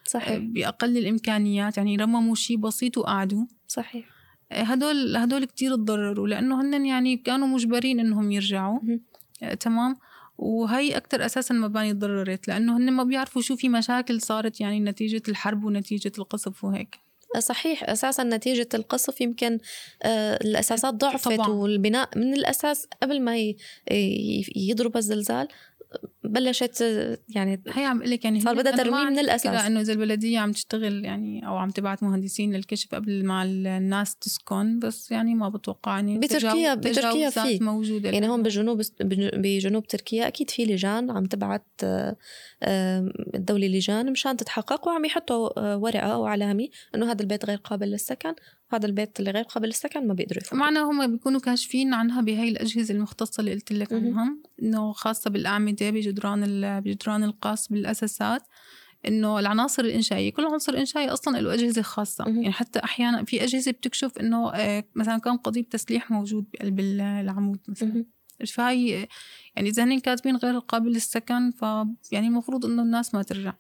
صحيح. 0.08 0.38
بأقل 0.38 0.98
الإمكانيات 0.98 1.78
يعني 1.78 1.96
رمموا 1.96 2.36
شيء 2.36 2.58
بسيط 2.58 2.98
وقعدوا. 2.98 3.46
صحيح. 3.68 4.06
هدول 4.52 5.18
هدول 5.18 5.46
كتير 5.46 5.76
تضرروا 5.76 6.28
لأنه 6.28 6.62
هن 6.62 6.86
يعني 6.86 7.18
كانوا 7.18 7.48
مجبرين 7.48 8.00
إنهم 8.00 8.32
يرجعوا. 8.32 8.80
مهم. 8.84 9.02
آه، 9.44 9.54
تمام. 9.54 9.96
وهي 10.38 10.98
أكتر 10.98 11.26
أساسا 11.26 11.54
مباني 11.54 11.94
تضررت 11.94 12.48
لأنه 12.48 12.78
هن 12.78 12.92
ما 12.92 13.04
بيعرفوا 13.04 13.42
شو 13.42 13.56
في 13.56 13.70
مشاكل 13.70 14.22
صارت 14.22 14.62
يعني 14.62 14.80
نتيجة 14.80 15.22
الحرب 15.30 15.64
ونتيجة 15.64 16.12
القصف 16.18 16.64
وهيك. 16.64 17.00
صحيح. 17.40 17.84
أساسا 17.84 18.24
نتيجة 18.24 18.70
القصف 18.74 19.22
يمكن 19.22 19.58
آه، 20.04 20.36
الأساسات 20.36 20.94
ضعفت 20.94 21.28
طبعاً. 21.28 21.48
والبناء 21.48 22.10
من 22.18 22.34
الأساس 22.34 22.88
قبل 23.04 23.22
ما 23.22 23.36
يضرب 24.56 24.98
الزلزال 24.98 25.48
بلشت 26.24 26.82
يعني 27.30 27.62
هي 27.68 27.86
عم 27.86 28.04
لك 28.04 28.26
يعني 28.26 28.40
صار 28.40 28.56
بدها 28.56 28.76
ترميم 28.76 28.94
من 29.06 29.12
مشكلة 29.12 29.22
الأساس. 29.22 29.66
إنه 29.66 29.82
إذا 29.82 29.94
البلدية 29.94 30.40
عم 30.40 30.52
تشتغل 30.52 31.06
يعني 31.06 31.48
أو 31.48 31.58
عم 31.58 31.70
تبعت 31.70 32.04
مهندسين 32.04 32.54
للكشف 32.56 32.96
قبل 32.96 33.26
ما 33.26 33.44
الناس 33.44 34.16
تسكن 34.16 34.80
بس 34.80 35.12
يعني 35.12 35.36
ما 35.36 35.50
بتوقع 35.50 35.96
يعني 35.96 36.20
بتركيا- 36.20 36.74
بتركيا 36.74 37.30
في. 37.30 37.60
موجودة 37.64 38.10
يعني 38.10 38.30
هون 38.30 38.44
بجنوب 38.44 38.82
بجنوب 39.34 39.88
تركيا 39.88 40.28
أكيد 40.28 40.50
في 40.50 40.66
لجان 40.66 41.12
عم 41.12 41.26
تبعت 41.26 41.66
آه، 41.84 42.16
الدولة 43.36 43.68
لجان 43.68 44.12
مشان 44.12 44.38
تتحقق 44.38 44.88
وعم 44.88 45.06
يحطوا 45.06 45.60
آه، 45.60 45.78
ورقة 45.78 46.00
أو 46.14 46.26
علامة 46.26 46.68
إنه 46.96 47.12
هذا 47.12 47.22
البيت 47.22 47.46
غير 47.46 47.58
قابل 47.58 47.88
للسكن 47.88 48.34
وهذا 48.72 48.86
البيت 48.86 49.20
اللي 49.20 49.32
غير 49.32 49.44
قابل 49.44 49.68
للسكن 49.68 50.08
ما 50.08 50.14
بيقدروا 50.14 50.42
يفوتوا 50.42 50.58
معنا 50.58 50.80
هم 50.84 51.12
بيكونوا 51.12 51.40
كاشفين 51.40 51.94
عنها 51.94 52.22
بهي 52.22 52.50
الأجهزة 52.50 52.94
المختصة 52.94 53.42
اللي 53.42 53.54
قلت 53.54 53.72
لك. 53.72 53.94
عنها 53.94 54.38
إنه 54.62 54.92
خاصة 54.92 55.30
بالأعمدة 55.30 55.90
بجدران 55.90 56.80
بجدران 56.80 57.24
القاص 57.24 57.68
بالأساسات 57.68 58.42
إنه 59.08 59.40
العناصر 59.40 59.84
الإنشائية 59.86 60.32
كل 60.34 60.46
عنصر 60.46 60.78
إنشائي 60.78 61.10
أصلا 61.10 61.38
له 61.42 61.54
أجهزة 61.54 61.82
خاصة 61.82 62.24
مهم. 62.26 62.36
يعني 62.42 62.52
حتى 62.52 62.80
أحيانا 62.84 63.24
في 63.26 63.44
أجهزة 63.44 63.72
بتكشف 63.72 64.18
إنه 64.20 64.52
آه، 64.54 64.84
مثلا 64.96 65.18
كان 65.18 65.38
قضيب 65.38 65.70
تسليح 65.70 66.12
موجود 66.12 66.46
بقلب 66.54 66.80
ال- 66.80 67.02
العمود 67.02 67.60
مثلا 67.68 67.90
مهم. 67.90 68.06
فهي 68.48 69.08
يعني 69.56 69.70
إذا 69.70 69.84
هن 69.84 70.00
كاتبين 70.00 70.36
غير 70.36 70.60
قابل 70.60 70.90
للسكن 70.92 71.52
ف 71.52 71.62
يعني 72.12 72.28
المفروض 72.28 72.66
إنه 72.66 72.82
الناس 72.84 73.14
ما 73.16 73.24
ترجع 73.24 73.54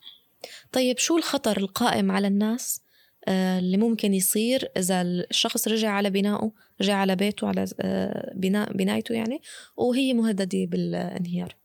طيب 0.72 0.98
شو 0.98 1.18
الخطر 1.18 1.58
القائم 1.58 2.12
على 2.12 2.28
الناس 2.28 2.82
اللي 3.28 3.78
ممكن 3.78 4.14
يصير 4.14 4.72
إذا 4.78 5.02
الشخص 5.02 5.68
رجع 5.68 5.90
على 5.90 6.10
بنائه 6.10 6.52
رجع 6.82 6.96
على 6.96 7.16
بيته 7.16 7.48
على 7.48 7.66
آه، 7.80 8.34
بناء 8.36 8.74
بنايته 8.74 9.14
يعني 9.14 9.42
وهي 9.78 10.14
مهددة 10.14 10.66
بالانهيار. 10.66 11.56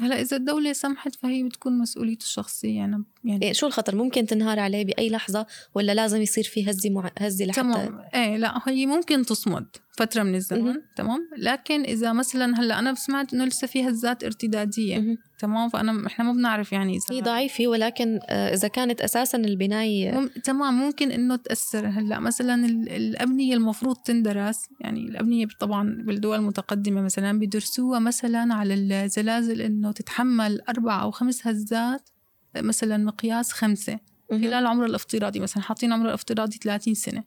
هلا 0.00 0.20
إذا 0.20 0.36
الدولة 0.36 0.72
سمحت 0.72 1.14
فهي 1.14 1.42
بتكون 1.42 1.78
مسؤوليته 1.78 2.22
الشخصية 2.22 2.76
يعني 2.76 3.04
يعني 3.24 3.46
إيه، 3.46 3.52
شو 3.52 3.66
الخطر؟ 3.66 3.96
ممكن 3.96 4.26
تنهار 4.26 4.58
عليه 4.60 4.84
بأي 4.84 5.10
لحظة 5.10 5.46
ولا 5.74 5.92
لازم 5.94 6.22
يصير 6.22 6.44
في 6.44 6.70
هزه 6.70 6.90
مع... 6.90 7.10
هزه 7.18 7.44
لحتى 7.44 7.60
تمام. 7.60 8.00
إيه 8.14 8.36
لا 8.36 8.60
هي 8.68 8.86
ممكن 8.86 9.24
تصمد 9.24 9.66
فترة 9.98 10.22
من 10.22 10.34
الزمن. 10.34 10.60
مهم. 10.62 10.82
تمام. 10.96 11.28
لكن 11.38 11.82
إذا 11.82 12.12
مثلا 12.12 12.60
هلأ 12.60 12.78
أنا 12.78 12.94
سمعت 12.94 13.34
إنه 13.34 13.44
لسه 13.44 13.66
في 13.66 13.88
هزات 13.88 14.24
ارتدادية. 14.24 14.98
مهم. 14.98 15.18
تمام. 15.38 15.68
فأنا 15.68 16.06
إحنا 16.06 16.24
ما 16.24 16.32
بنعرف 16.32 16.72
يعني 16.72 16.96
إذا 16.96 17.16
هي 17.16 17.20
ضعيفة 17.20 17.66
ولكن 17.66 18.20
آه، 18.28 18.54
إذا 18.54 18.68
كانت 18.68 19.00
أساسا 19.00 19.38
البناية 19.38 20.10
مم... 20.12 20.26
تمام. 20.44 20.74
ممكن 20.74 21.10
إنه 21.12 21.36
تأثر. 21.36 21.86
هلأ 21.86 22.18
مثلا 22.20 22.54
ال- 22.66 22.88
الأبنية 22.88 23.54
المفروض 23.54 23.96
تندرس. 23.96 24.60
يعني 24.80 25.00
الأبنية 25.00 25.46
طبعا 25.60 26.02
بالدول 26.06 26.36
المتقدمة 26.38 27.00
مثلا 27.02 27.38
بيدرسوها 27.38 27.98
مثلا 27.98 28.54
على 28.54 28.74
الزلازل 28.74 29.60
إنه 29.60 29.92
تتحمل 29.92 30.60
أربع 30.68 31.02
أو 31.02 31.10
خمس 31.10 31.46
هزات 31.46 32.10
مثلا 32.56 32.96
مقياس 32.96 33.52
خمسة. 33.52 33.98
خلال 34.30 34.66
عمر 34.66 34.84
الافتراضي 34.84 35.40
مثلا 35.40 35.62
حاطين 35.62 35.92
عمر 35.92 36.08
الافتراضي 36.08 36.58
30 36.58 36.94
سنة. 36.94 37.24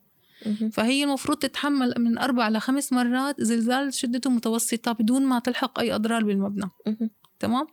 فهي 0.72 1.04
المفروض 1.04 1.38
تتحمل 1.38 1.94
من 1.98 2.18
أربع 2.18 2.50
لخمس 2.50 2.94
مرات 2.94 3.42
زلزال 3.42 3.94
شدته 3.94 4.30
متوسطة 4.30 4.92
بدون 4.92 5.22
ما 5.26 5.40
تلحق 5.40 5.80
أي 5.80 5.96
أضرار 5.96 6.24
بالمبنى. 6.24 6.70
تمام 7.40 7.68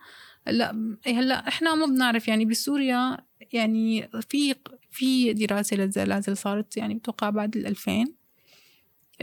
هلا 0.46 0.96
هلا 1.06 1.48
إحنا 1.48 1.74
ما 1.74 1.86
بنعرف 1.86 2.28
يعني 2.28 2.44
بسوريا 2.44 3.18
يعني 3.52 4.08
في 4.28 4.54
في 4.90 5.32
دراسة 5.32 5.76
للزلازل 5.76 6.36
صارت 6.36 6.76
يعني 6.76 6.94
بتوقع 6.94 7.30
بعد 7.30 7.56
ال 7.56 7.66
2000 7.66 8.04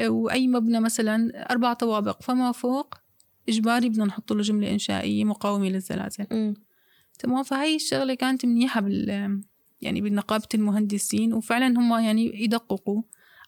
وأي 0.08 0.48
مبنى 0.48 0.80
مثلا 0.80 1.46
أربع 1.52 1.74
طوابق 1.74 2.22
فما 2.22 2.52
فوق 2.52 2.96
إجباري 3.50 3.90
بدنا 3.90 4.06
نحط 4.06 4.34
له 4.34 4.42
جملة 4.42 4.72
إنشائية 4.72 5.24
مقاومة 5.24 5.70
للزلازل. 5.70 6.56
تمام؟ 7.20 7.44
فهي 7.44 7.76
الشغلة 7.76 8.14
كانت 8.14 8.46
منيحة 8.46 8.82
بال 8.82 9.42
يعني 9.82 10.02
بنقابة 10.02 10.48
المهندسين 10.54 11.34
وفعلا 11.34 11.68
هم 11.68 11.94
يعني 12.04 12.44
يدققوا 12.44 13.02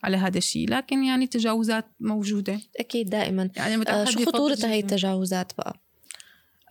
على 0.03 0.17
هذا 0.17 0.37
الشيء. 0.37 0.69
لكن 0.69 1.03
يعني 1.03 1.27
تجاوزات 1.27 1.85
موجودة. 1.99 2.59
أكيد 2.79 3.09
دائما. 3.09 3.49
يعني 3.55 3.89
آه، 3.89 4.05
شو 4.05 4.25
خطورة 4.25 4.57
هاي. 4.63 4.79
التجاوزات 4.79 5.51
بقى؟ 5.57 5.79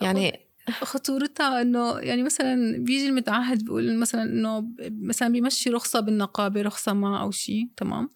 يعني 0.01 0.41
خطورتها 0.71 1.63
إنه 1.63 1.99
يعني 1.99 2.23
مثلا 2.23 2.79
بيجي 2.79 3.09
المتعهد 3.09 3.65
بيقول 3.65 3.97
مثلا 3.97 4.23
إنه 4.23 4.69
مثلا 4.91 5.29
بيمشي 5.29 5.71
رخصة 5.71 6.01
بالنقابة 6.01 6.63
رخصة 6.63 6.93
ما 6.93 7.21
أو 7.21 7.31
شيء 7.31 7.69
تمام؟ 7.77 8.11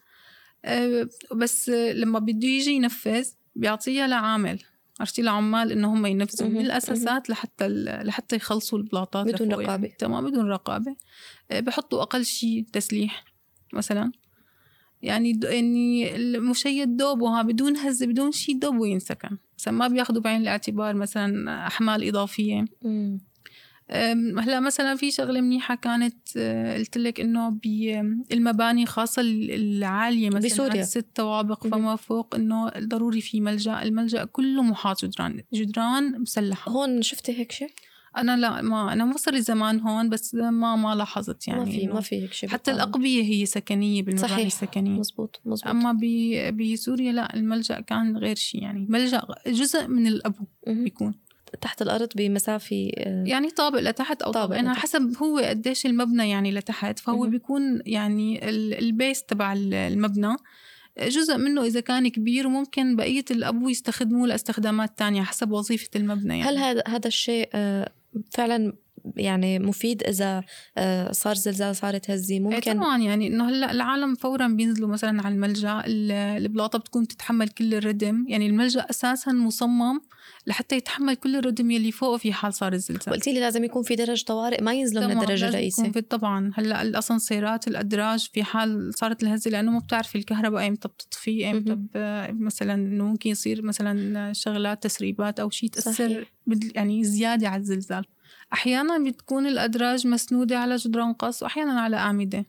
أه 0.65 1.09
بس 1.35 1.69
لما 1.69 2.19
بده 2.19 2.49
يجي 2.49 2.71
ينفذ 2.71 3.29
بيعطيها 3.57 4.07
لعامل. 4.07 4.63
عرفتي 5.01 5.23
لعمال 5.23 5.73
انه 5.73 5.93
هم 5.95 6.07
ينفذوا 6.07 6.49
من 6.49 6.61
الاساسات 6.61 7.31
لحتى 7.31 7.69
لحتى 8.05 8.37
يخلصوا 8.37 8.79
البلاطات 8.79 9.27
بدون 9.27 9.49
لفوق 9.49 9.61
رقابة. 9.61 9.85
يعني. 9.87 9.97
تمام 9.99 10.31
بدون 10.31 10.51
رقابة 10.51 10.97
أه 11.51 11.61
بحطوا 11.61 12.03
أقل 12.03 12.25
شيء 12.25 12.67
تسليح 12.73 13.25
مثلا 13.73 14.13
يعني 15.03 15.41
يعني 15.43 16.17
المشيد 16.17 16.97
دوبها 16.97 17.43
بدون 17.43 17.77
هزة 17.77 18.07
بدون 18.07 18.33
شيء 18.33 18.59
دوب 18.59 18.79
وينسكن 18.79 19.39
مثلا 19.59 19.75
ما 19.75 19.89
بياخذوا 19.89 20.23
بعين 20.23 20.41
الاعتبار 20.43 20.95
مثلا 20.95 21.67
أحمال 21.67 22.09
إضافية 22.09 22.65
مم. 22.83 23.21
هلا 24.39 24.61
مثلا 24.61 24.95
في 24.97 25.11
شغلة 25.11 25.41
منيحة 25.41 25.75
كانت 25.75 26.17
أه، 26.37 26.79
قلت 26.79 26.99
لك 26.99 27.21
إنه 27.21 27.49
بالمباني 27.51 28.87
خاصة 28.87 29.23
ال- 29.23 29.51
العالية 29.51 30.29
مثلا 30.31 30.41
بسوريا. 30.41 30.83
ست 30.83 31.07
طوابق. 31.15 31.67
فما 31.67 31.97
فوق 31.97 32.35
إنه 32.35 32.69
ضروري 32.79 33.21
في 33.21 33.41
ملجأ 33.41 33.83
الملجأ 33.83 34.25
كله 34.25 34.63
محاط 34.63 35.05
جدران 35.05 35.43
جدران 35.55 36.21
مسلحة 36.21 36.73
هون 36.73 37.03
شفتي 37.03 37.39
هيك 37.39 37.53
شيء؟ 37.53 37.69
أنا 38.17 38.37
لا 38.37 38.63
ما 38.63 38.93
أنا 38.93 39.05
ما 39.05 39.17
صار 39.17 39.35
لي 39.35 39.41
زمان 39.41 39.81
هون 39.81 40.09
بس 40.09 40.35
ما 40.35 40.77
ما 40.77 40.95
لاحظت 40.95 41.49
يعني 41.49 41.61
ما 41.61 41.71
في 41.71 41.87
ما 41.87 42.01
في 42.01 42.23
هيك 42.23 42.33
شيء 42.33 42.49
حتى. 42.49 42.71
الأقبية 42.71 43.23
هي 43.23 43.47
سكنية 43.47 44.03
بالمباني 44.03 44.29
صحيح. 44.29 44.47
السكنية 44.47 44.99
مزبوط 44.99 45.41
مزبوط 45.45 45.71
أما 45.71 45.99
بسوريا 46.51 47.13
لا 47.13 47.35
الملجأ 47.35 47.81
كان 47.81 48.17
غير 48.17 48.37
شيء 48.37 48.63
يعني 48.63 48.87
ملجأ 48.89 49.23
جزء 49.47 49.87
من 49.89 50.07
الأبو. 50.07 50.45
بيكون 50.67 51.15
تحت 51.61 51.83
الأرض 51.83 52.09
بمسافة 52.17 52.91
آه، 52.99 53.25
يعني 53.27 53.51
طابق 53.51 53.79
لتحت 53.81 54.23
أو 54.23 54.31
طابق 54.33 54.57
طابقين. 54.57 54.75
حسب 54.75 55.17
هو 55.23 55.39
قديش 55.39 55.87
المبنى 55.87 56.31
يعني 56.31 56.53
لتحت 56.53 56.99
فهو 56.99 57.21
مهم. 57.21 57.31
بيكون 57.31 57.83
يعني 57.87 58.49
ال- 58.49 58.75
البيس 58.79 59.25
تبع 59.25 59.53
ال- 59.53 59.75
المبنى 59.75 60.37
جزء 61.03 61.37
منه 61.39 61.63
إذا 61.65 61.81
كان 61.81 62.09
كبير 62.09 62.47
وممكن 62.47 62.97
بقية 62.97 63.25
الأبو 63.31 63.69
يستخدموه 63.69 64.27
لإستخدامات 64.29 64.99
تانية 64.99 65.23
حسب 65.23 65.51
وظيفة 65.51 65.89
المبنى 65.97 66.39
يعني 66.39 66.51
هل 66.51 66.59
هذا 66.59 66.83
هذا 66.89 67.09
الشيء 67.09 67.49
آه، 67.55 67.93
فعلا 68.31 68.73
يعني 69.17 69.59
مفيد 69.59 70.03
إذا 70.03 70.45
آه، 70.79 71.13
صار 71.13 71.35
زلزال 71.35 71.77
صارت 71.77 72.11
هزة 72.11 72.35
إيه 72.35 72.41
ممكن 72.41 72.73
طبعا 72.75 72.99
يعني 72.99 73.27
إنه 73.27 73.49
هلأ 73.49 73.71
العالم 73.73 74.15
فورا 74.15 74.49
بينزلوا 74.49 74.89
مثلا 74.89 75.23
على 75.23 75.35
الملجأ 75.35 75.83
ال- 75.87 76.13
البلاطة 76.13 76.79
بتكون 76.79 77.07
تتحمل 77.09 77.49
كل 77.49 77.75
الردم. 77.75 78.25
يعني 78.29 78.47
الملجأ 78.47 78.81
أساسا 78.91 79.33
مصمم 79.33 80.01
لحتى 80.47 80.77
يتحمل 80.77 81.15
كل 81.15 81.37
الردم 81.37 81.71
يلي 81.71 81.93
فوقه 81.93 82.17
في 82.17 82.33
حال 82.33 82.55
صار 82.55 82.73
الزلزال. 82.73 83.13
قلتي 83.15 83.33
لي 83.33 83.41
لازم 83.41 83.65
يكون 83.65 83.83
في 83.83 83.95
درج 83.95 84.23
طوارئ 84.25 84.63
ما 84.63 84.75
ينزلوا 84.75 85.03
من 85.07 85.11
طبعاً 85.13 85.23
الدرج 85.23 85.41
لازم 85.41 85.55
الرئيسي. 85.57 85.81
يكون 85.83 85.93
في 85.93 86.01
طبعا. 86.01 86.51
هلأ 86.55 86.83
الأسانسيرات 86.83 87.69
الأدراج 87.69 88.29
في 88.33 88.43
حال 88.45 88.95
صارت 88.95 89.23
الهزة 89.23 89.51
لأنه 89.51 89.71
ما 89.73 89.79
بتعرفي 89.79 90.19
الكهرباء 90.19 90.63
ايمتى 90.63 90.89
بتطفي. 90.89 91.53
ب- 91.95 92.43
مثلا 92.43 92.75
إنه 92.75 93.05
ممكن 93.05 93.31
يصير 93.31 93.63
مثلا 93.63 94.33
شغلات 94.33 94.83
تسريبات 94.83 95.41
أو 95.41 95.51
شيء 95.51 95.69
تأثر 95.71 96.27
يعني 96.75 97.05
زيادة 97.05 97.49
على 97.49 97.61
الزلزال. 97.61 98.05
أحيانا 98.53 98.99
بتكون 99.11 99.47
الأدراج 99.47 100.07
مسنودة 100.07 100.59
على 100.59 100.77
جدران 100.77 101.13
قص 101.13 101.43
وأحيانا 101.43 101.81
على 101.81 101.97
أعمدة. 101.97 102.45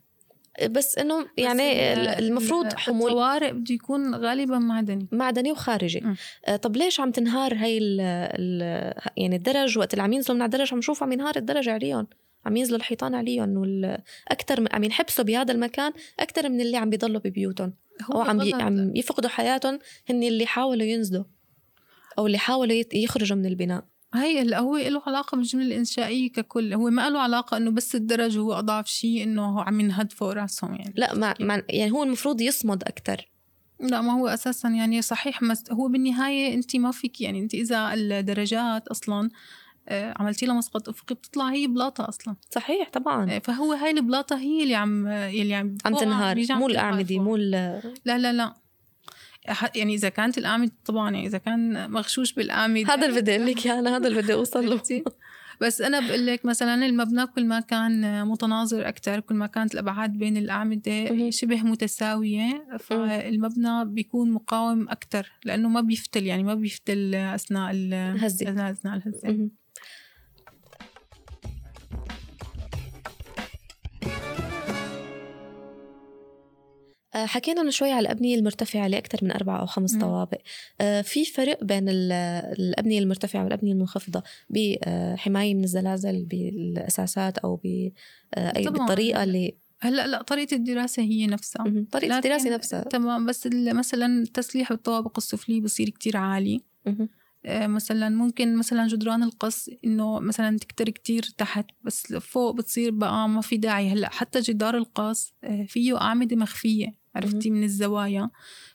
بس 0.70 0.98
إنه 0.98 1.22
بس 1.24 1.28
يعني 1.38 1.94
ال- 1.94 2.08
المفروض 2.08 2.66
ال- 2.66 2.78
حمول 2.78 3.10
الطوارئ 3.12 3.52
بده 3.52 3.74
يكون 3.74 4.16
غالبا 4.16 4.60
معدني. 4.60 5.08
معدني 5.12 5.52
وخارجي. 5.52 6.00
م. 6.00 6.16
آه، 6.46 6.56
طب 6.56 6.78
ليش 6.78 7.00
عم 7.00 7.12
تنهار 7.12 7.56
هاي 7.56 7.78
ال 7.78 8.02
ال 8.02 8.62
يعني 9.18 9.36
الدرج 9.36 9.78
وقت 9.78 9.94
اللي 9.94 10.04
عم 10.04 10.14
ينزلوا 10.14 10.36
من 10.36 10.42
على 10.42 10.50
الدرج؟ 10.54 10.72
عم 10.74 10.78
نشوف 10.78 11.04
عم 11.04 11.12
ينهار 11.12 11.36
الدرج 11.36 11.70
عليهم. 11.70 12.08
عم 12.46 12.56
ينزلوا 12.58 12.78
الحيطان 12.78 13.16
عليهم 13.16 13.58
وال- 13.58 13.98
أكثر 14.28 14.62
من 14.62 14.68
عم 14.72 14.84
ينحبسوا 14.84 15.24
بهذا 15.24 15.52
المكان 15.52 15.92
أكثر 16.20 16.50
من 16.50 16.62
اللي 16.62 16.78
عم 16.78 16.90
بيضلوا 16.90 17.22
ببيوتهم. 17.26 17.74
أو 18.14 18.22
عم 18.22 18.38
بي. 18.38 18.54
عم 18.54 18.96
يفقدوا 18.96 19.30
حياتهم 19.30 19.80
هن 20.10 20.24
اللي 20.24 20.46
حاولوا 20.46 20.86
ينزلوا 20.86 21.24
أو 22.18 22.28
اللي 22.28 22.38
حاولوا 22.38 22.84
يخرجوا 22.94 23.38
من 23.38 23.46
البناء. 23.46 23.84
هي 24.14 24.42
هلا 24.42 24.60
هو 24.60 24.78
له 24.78 25.02
علاقة 25.08 25.36
بالجملة 25.36 25.66
الإنشائية 25.66 26.32
ككل. 26.32 26.74
هو 26.74 26.90
ما 26.90 27.10
له 27.10 27.20
علاقة 27.20 27.58
إنه 27.58 27.72
بس 27.72 27.96
الدرج 27.96 28.38
هو 28.38 28.54
أضعف 28.54 28.88
شيء 28.88 29.24
إنه 29.24 29.46
هو 29.46 29.60
عم 29.60 29.80
ينهد 29.80 30.12
فوق 30.12 30.32
راسهم 30.32 30.76
يعني. 30.76 30.94
لا 30.98 31.16
مع, 31.16 31.34
مع 31.40 31.62
يعني 31.70 31.92
هو 31.92 32.04
المفروض 32.04 32.42
يصمد 32.42 32.84
أكثر 32.84 33.30
لا 33.80 34.02
ما 34.02 34.14
هو 34.14 34.28
أساسا 34.28 34.70
يعني 34.70 35.02
صحيح 35.02 35.42
مس 35.42 35.64
هو 35.72 35.88
بالنهاية 35.88 36.54
أنت 36.54 36.76
ما 36.76 36.92
فيك 36.92 37.22
يعني 37.22 37.40
أنت 37.40 37.54
إذا 37.54 37.94
الدرجات 37.94 38.88
أصلا 38.88 39.30
آه، 39.90 40.14
عملتي 40.20 40.46
لها 40.46 40.56
مسقط 40.56 40.90
أفقي 40.90 41.16
بتطلع 41.16 41.50
هي 41.52 41.68
بلاطة 41.68 42.10
أصلا. 42.10 42.36
صحيح 42.50 42.90
طبعا. 42.90 43.32
آه، 43.32 43.40
فهو 43.40 43.74
هاي 43.74 43.92
البلاطة 43.92 44.38
هي 44.38 44.64
اللي 44.64 44.76
عم 44.76 45.08
يلي 45.08 45.56
عم 45.56 45.78
عم 45.86 45.94
فوقها 45.94 46.06
تنهار. 46.06 46.46
عم 46.50 46.60
مو 46.60 46.68
الأعمدة. 46.68 47.20
مو 47.20 47.36
لا 47.36 47.82
لا 48.06 48.34
لا. 48.34 48.63
يعني 49.76 49.94
إذا 49.96 50.10
كانت 50.10 50.38
الأعمدة 50.38 50.72
طبعا 50.86 51.12
يعني 51.12 51.28
إذا 51.28 51.38
كان 51.38 51.92
مغشوش 51.92 52.34
بالأعمدة 52.34 52.94
هذا 52.94 53.06
اللي 53.08 53.22
بدي 53.22 53.36
أقول 53.36 53.46
لك 53.48 53.66
إياه، 53.66 53.80
أنا 53.80 53.98
هذا 53.98 54.08
اللي 54.08 54.22
بدي 54.22 54.34
اوصل 54.34 54.70
له؟ 54.70 54.82
بس 55.62 55.82
أنا 55.82 56.00
بقول 56.08 56.26
لك 56.26 56.46
مثلا 56.46 56.86
المبنى 56.86 57.26
كل 57.28 57.46
ما 57.46 57.60
كان 57.60 58.26
متناظر 58.28 58.88
أكثر 58.88 59.20
كل 59.20 59.36
ما 59.36 59.48
كانت 59.48 59.74
الأبعاد 59.74 60.14
بين 60.14 60.38
الاعمده. 60.38 61.06
شبه 61.32 61.64
متساوية 61.64 62.68
فالمبنى 62.80 63.86
بيكون 63.86 64.32
مقاوم 64.32 64.90
أكثر 64.90 65.32
لأنه 65.46 65.70
ما 65.70 65.82
بيفتل 65.82 66.24
يعني 66.24 66.44
ما 66.44 66.54
بيفتل 66.54 67.16
أثناء 67.16 67.72
ال- 67.74 67.94
هزة. 68.26 68.50
أثناء 68.50 68.72
أثناء 68.72 68.96
الهزة 68.98 69.50
حكينا 77.16 77.64
من 77.64 77.72
شوي 77.72 77.92
على 77.92 78.00
الأبنية 78.00 78.36
المرتفعة 78.36 78.86
اللي 78.86 78.98
أكثر 78.98 79.20
من 79.22 79.32
أربع 79.32 79.60
أو 79.60 79.66
خمس. 79.66 79.96
طوابق 79.96 80.38
آه، 80.82 81.02
في 81.02 81.26
فرق 81.26 81.64
بين 81.64 81.90
ال- 81.90 82.12
الأبنية 82.60 83.00
المرتفعة 83.00 83.44
والأبنية 83.44 83.72
المنخفضة 83.72 84.24
بحماية 84.50 85.56
من 85.56 85.64
الزلازل 85.64 86.26
بالأساسات 86.26 87.38
أو 87.38 87.56
ب 87.64 87.92
آه، 88.34 88.58
أي 88.58 88.64
طبعاً. 88.64 88.78
بالطريقة 88.78 89.24
اللي 89.24 89.56
هلأ 89.82 90.08
لا 90.08 90.22
طريقة 90.22 90.56
الدراسة 90.56 91.04
هي 91.04 91.28
نفسها. 91.28 91.86
طريقة 91.92 92.18
الدراسة 92.18 92.50
نفسها 92.56 92.82
تمام 92.84 93.26
بس 93.26 93.50
مثلا 93.54 94.06
التسليح 94.06 94.70
بالطوابق 94.70 95.14
السفليه 95.18 95.62
بصير 95.62 95.90
كتير 95.90 96.18
عالي. 96.18 96.62
آه، 97.46 97.68
مثلا 97.68 98.10
ممكن 98.10 98.56
مثلا 98.58 98.88
جدران 98.88 99.24
القص 99.24 99.70
إنه 99.86 100.20
مثلا 100.20 100.58
تكتر 100.58 100.90
كتير 100.90 101.24
تحت 101.38 101.66
بس 101.84 102.14
فوق 102.14 102.56
بتصير 102.56 102.92
بقى 102.92 103.30
ما 103.30 103.42
في 103.42 103.58
داعي 103.58 103.90
هلأ 103.90 104.10
حتى 104.10 104.40
جدار 104.40 104.78
القص 104.78 105.34
آه، 105.44 105.66
فيه 105.70 106.02
أعمدة 106.02 106.36
مخفية 106.36 107.03
عرفتي 107.16 107.50
من 107.50 107.64
الزوايا 107.64 108.30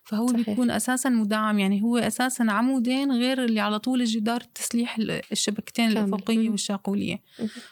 فهو 0.05 0.27
صحيح. 0.27 0.51
بيكون 0.51 0.71
أساسا 0.71 1.09
مدعم 1.09 1.59
يعني 1.59 1.83
هو 1.83 1.97
أساسا 1.99 2.43
عمودين 2.43 3.13
غير 3.13 3.45
اللي 3.45 3.61
على 3.61 3.79
طول 3.79 4.01
الجدار 4.01 4.41
التسليح 4.41 4.99
ال- 4.99 5.21
الشبكتين 5.33 5.95
كامل. 5.95 6.09
الأفقية. 6.09 6.51
والشاقولية. 6.51 7.23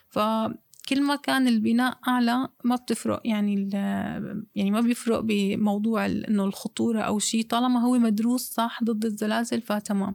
فكل 0.08 1.02
ما 1.02 1.16
كان 1.16 1.48
البناء 1.48 1.98
أعلى 2.08 2.48
ما 2.64 2.76
بتفرق 2.76 3.20
يعني 3.24 3.68
يعني 4.54 4.70
ما 4.70 4.80
بيفرق 4.80 5.20
بموضوع 5.20 6.06
إنه 6.06 6.44
الخطورة 6.44 7.00
أو 7.00 7.18
شيء 7.18 7.42
طالما 7.46 7.80
هو 7.80 7.98
مدروس 7.98 8.42
صح 8.42 8.84
ضد 8.84 9.04
الزلازل 9.04 9.60
فتمام 9.62 10.14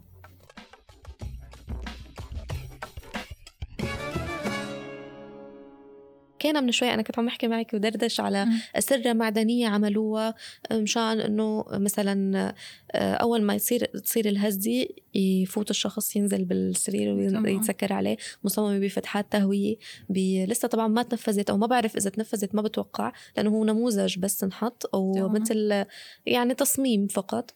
كان 6.41 6.63
من 6.63 6.71
شوي 6.71 6.93
أنا 6.93 7.01
كنت 7.01 7.19
عم 7.19 7.25
بحكي 7.25 7.47
معك 7.47 7.73
ودردش 7.73 8.19
على 8.19 8.45
مم. 8.45 8.59
أسرة 8.75 9.13
معدنية 9.13 9.67
عملوها 9.67 10.35
مشان 10.71 11.19
إنه 11.19 11.65
مثلا 11.71 12.53
آه، 12.91 13.13
أول 13.13 13.41
ما 13.41 13.55
يصير 13.55 13.85
تصير 13.85 14.25
الهزة 14.25 14.87
يفوت 15.15 15.69
الشخص 15.69 16.15
ينزل 16.15 16.45
بالسرير. 16.45 17.13
ويتسكر 17.43 17.93
عليه 17.93 18.17
مصممة 18.43 18.79
بفتحات 18.79 19.31
تهوية 19.31 19.75
بي 20.09 20.45
لسه 20.45 20.67
طبعا 20.67 20.87
ما 20.87 21.03
تنفذت 21.03 21.49
أو 21.49 21.57
ما 21.57 21.67
بعرف 21.67 21.97
إذا 21.97 22.09
تنفذت 22.09 22.55
ما 22.55 22.61
بتوقع 22.61 23.13
لأنه 23.37 23.49
هو 23.49 23.65
نموذج 23.65 24.19
بس 24.19 24.43
انحط 24.43 24.83
تمام. 24.93 25.33
مثل 25.33 25.85
يعني 26.25 26.53
تصميم 26.53 27.07
فقط 27.07 27.51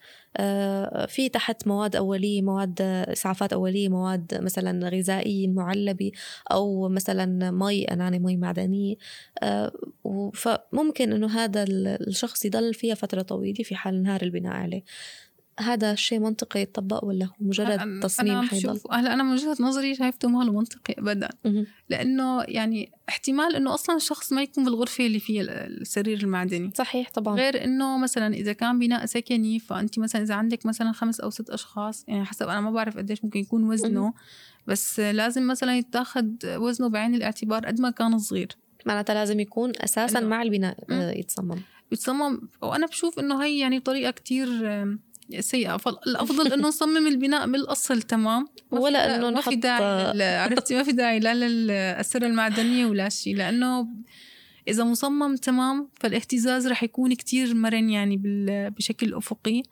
في 1.08 1.28
تحت 1.32 1.66
مواد 1.68 1.96
أولية 1.96 2.42
مواد 2.42 2.80
إسعافات 2.82 3.52
أولية 3.52 3.88
مواد 3.88 4.38
مثلا 4.42 4.88
غذائية 4.88 5.48
معلبة 5.48 6.12
أو 6.52 6.88
مثلا 6.88 7.50
مي 7.50 7.84
أناني 7.84 8.18
مي 8.18 8.36
معدنية. 8.36 8.94
آه، 9.42 9.72
فممكن 10.34 11.12
إنه 11.12 11.26
هذا 11.26 11.62
ال- 11.62 12.08
الشخص 12.08 12.44
يضل 12.44 12.74
فيها 12.74 12.94
فترة 12.94 13.22
طويلة 13.22 13.64
في 13.64 13.74
حال 13.74 13.94
انهار 13.94 14.22
البناء 14.22 14.52
عليه. 14.52 14.82
هذا 15.60 15.94
شيء 15.94 16.18
منطقي 16.18 16.60
يتطبق 16.60 17.04
ولا 17.04 17.24
هو 17.26 17.30
مجرد 17.40 17.78
أنا- 17.80 18.02
تصميم 18.02 18.32
أنا 18.36 18.46
حيضل 18.48 18.80
هلا 18.90 19.12
أنا 19.14 19.22
من 19.22 19.32
وجهة 19.32 19.56
نظري 19.60 19.94
شايفته 19.94 20.28
ما 20.28 20.44
له 20.44 20.52
منطقي 20.52 20.94
ابدا. 20.98 21.28
مهم. 21.44 21.66
لأنه 21.88 22.42
يعني 22.42 22.90
احتمال 23.08 23.56
إنه 23.56 23.74
أصلا 23.74 23.96
الشخص 23.96 24.32
ما 24.32 24.42
يكون 24.42 24.64
بالغرفة 24.64 25.06
اللي 25.06 25.20
فيها 25.20 25.42
ال- 25.42 25.80
السرير 25.80 26.18
المعدني. 26.22 26.70
صحيح 26.74 27.10
طبعا. 27.10 27.36
غير 27.36 27.64
إنه 27.64 27.98
مثلا 27.98 28.34
إذا 28.34 28.52
كان 28.52 28.78
بناء 28.78 29.06
سكني 29.06 29.58
فأنت 29.58 29.98
مثلا 29.98 30.22
إذا 30.22 30.34
عندك 30.34 30.66
مثلا 30.66 30.92
خمس 30.92 31.20
أو 31.20 31.30
ست 31.30 31.50
أشخاص 31.50 32.04
يعني 32.08 32.24
حسب 32.24 32.48
أنا 32.48 32.60
ما 32.60 32.70
بعرف 32.70 32.96
قديش 32.96 33.24
ممكن 33.24 33.40
يكون 33.40 33.64
وزنه 33.64 34.12
بس 34.66 35.00
لازم 35.00 35.46
مثلا 35.46 35.76
يتاخذ 35.78 36.26
وزنه 36.46 36.88
بعين 36.88 37.14
الاعتبار 37.14 37.66
قد 37.66 37.80
ما 37.80 37.90
كان 37.90 38.18
صغير. 38.18 38.48
معناتها 38.86 39.14
لازم 39.14 39.40
يكون 39.40 39.72
أساسا 39.84 40.20
إنه- 40.20 40.22
مع 40.22 40.42
البناء. 40.42 40.76
آه، 40.90 41.10
يتصمم. 41.10 41.58
بتصمم 41.92 42.40
وأنا 42.62 42.86
بشوف 42.86 43.18
إنه 43.18 43.44
هي 43.44 43.58
يعني 43.58 43.80
طريقة 43.80 44.10
كتير 44.10 44.48
سيئة. 45.40 45.76
فالافضل 45.76 46.52
إنه 46.52 46.68
نصمم 46.68 47.06
البناء 47.06 47.46
من 47.46 47.54
الاصل 47.54 48.02
تمام 48.02 48.46
ولا 48.70 49.06
دا- 49.06 49.16
إنه 49.16 49.30
ما 49.30 49.40
في 49.40 49.50
نحط- 49.50 49.62
داعي 49.62 50.36
عرفتي؟ 50.38 50.74
ما 50.74 50.82
في 50.82 50.92
داعي 50.92 51.18
لا 51.20 51.34
للاسره 51.34 52.26
المعدنية 52.26 52.86
ولا 52.86 53.08
شيء 53.08 53.36
لأنه 53.36 53.88
إذا 54.68 54.84
مصمم 54.84 55.36
تمام؟ 55.36 55.88
فالاهتزاز 56.00 56.66
رح 56.66 56.82
يكون 56.82 57.14
كتير 57.14 57.54
مرن 57.54 57.90
يعني 57.90 58.20
بشكل 58.76 59.14
أفقي. 59.14 59.62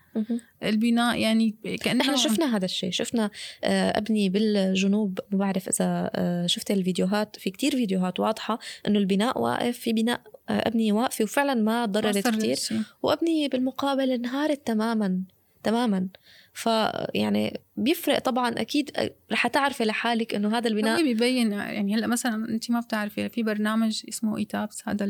البناء 0.62 1.18
يعني 1.18 1.54
كأنه 1.82 2.02
إحنا 2.04 2.16
شفنا 2.16 2.56
هذا 2.56 2.64
الشيء 2.64 2.90
شفنا 2.90 3.30
آه، 3.64 3.98
أبني 3.98 4.28
بالجنوب 4.28 5.18
ما 5.32 5.38
بعرف 5.38 5.68
إذا 5.68 6.10
آه، 6.14 6.46
شفت 6.46 6.70
الفيديوهات. 6.70 7.36
في 7.38 7.50
كتير 7.50 7.70
فيديوهات 7.70 8.20
واضحة 8.20 8.58
إنه 8.88 8.98
البناء 8.98 9.40
واقف 9.40 9.78
في 9.78 9.92
بناء 9.92 10.20
آه، 10.48 10.68
ابنيه 10.68 10.92
واقفة 10.92 11.22
وفعلا 11.24 11.54
ما 11.54 11.84
ضررت 11.86 12.26
الشيء. 12.26 12.80
وأبني 13.02 13.48
بالمقابل 13.48 14.10
انهارت 14.10 14.66
تماما. 14.66 15.20
تماما 15.64 16.08
فيعني 16.52 17.60
بيفرق 17.76 18.18
طبعا 18.18 18.48
أكيد 18.60 18.90
رح 19.32 19.46
تعرفي 19.46 19.84
لحالك 19.84 20.34
إنه 20.34 20.48
هذا 20.58 20.68
هو 20.68 20.72
البناء 20.72 21.02
بيبين 21.02 21.52
يعني 21.52 21.94
هلأ 21.94 22.06
مثلا 22.06 22.48
انت 22.48 22.70
ما 22.70 22.80
بتعرفي 22.80 23.28
في 23.28 23.42
برنامج 23.42 24.02
اسمه 24.08 24.36
إيتابس 24.38 24.88
هذا 24.88 25.06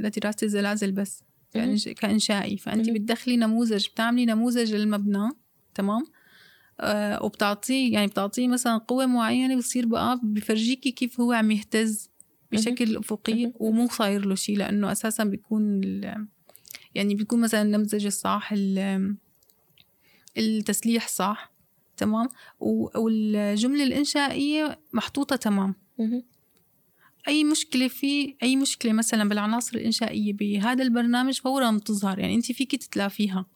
لدراسة 0.00 0.36
الزلازل 0.44 0.92
بس. 0.92 1.24
كإنش- 1.58 1.88
كإنشائي 1.88 2.56
فانت. 2.56 2.90
بتدخلي 2.90 3.36
نموذج 3.36 3.88
بتعملي 3.88 4.26
نموذج 4.26 4.74
للمبنى 4.74 5.28
تمام 5.74 6.02
آه 6.80 7.22
وبتعطيه 7.24 7.92
يعني 7.92 8.06
بتعطيه 8.06 8.48
مثلا 8.48 8.76
قوة 8.78 9.06
معينة 9.06 9.56
بصير 9.56 9.86
بقى 9.86 10.20
بفرجيكي 10.22 10.90
كيف 10.90 11.20
هو 11.20 11.32
عم 11.32 11.50
يهتز 11.50 12.10
بشكل 12.52 13.00
مهم. 13.44 13.52
ومو 13.56 13.86
صاير 13.86 14.26
له 14.26 14.34
شيء 14.34 14.56
لأنه 14.58 14.92
أساسا 14.92 15.24
بيكون 15.24 15.80
يعني 16.94 17.14
بيكون 17.14 17.40
مثلا 17.40 17.62
النمذجة 17.62 18.06
الصح 18.06 18.50
ال- 18.52 19.16
التسليح 20.36 21.08
صح؟ 21.08 21.52
تمام. 21.96 22.28
والجملة 22.60 23.84
الإنشائية 23.84 24.78
محطوطة 24.92 25.36
تمام. 25.36 25.74
مهم. 25.98 26.22
أي 27.28 27.44
مشكلة 27.44 27.88
في 27.88 28.36
أي 28.42 28.56
مشكلة 28.56 28.92
مثلا 28.92 29.28
بالعناصر 29.28 29.76
الإنشائية 29.76 30.32
بهذا 30.32 30.82
البرنامج 30.82 31.40
فورا 31.40 31.70
بتظهر 31.70 32.18
يعني 32.18 32.34
أنت 32.34 32.52
فيك 32.52 32.76
تتلافيها. 32.76 33.46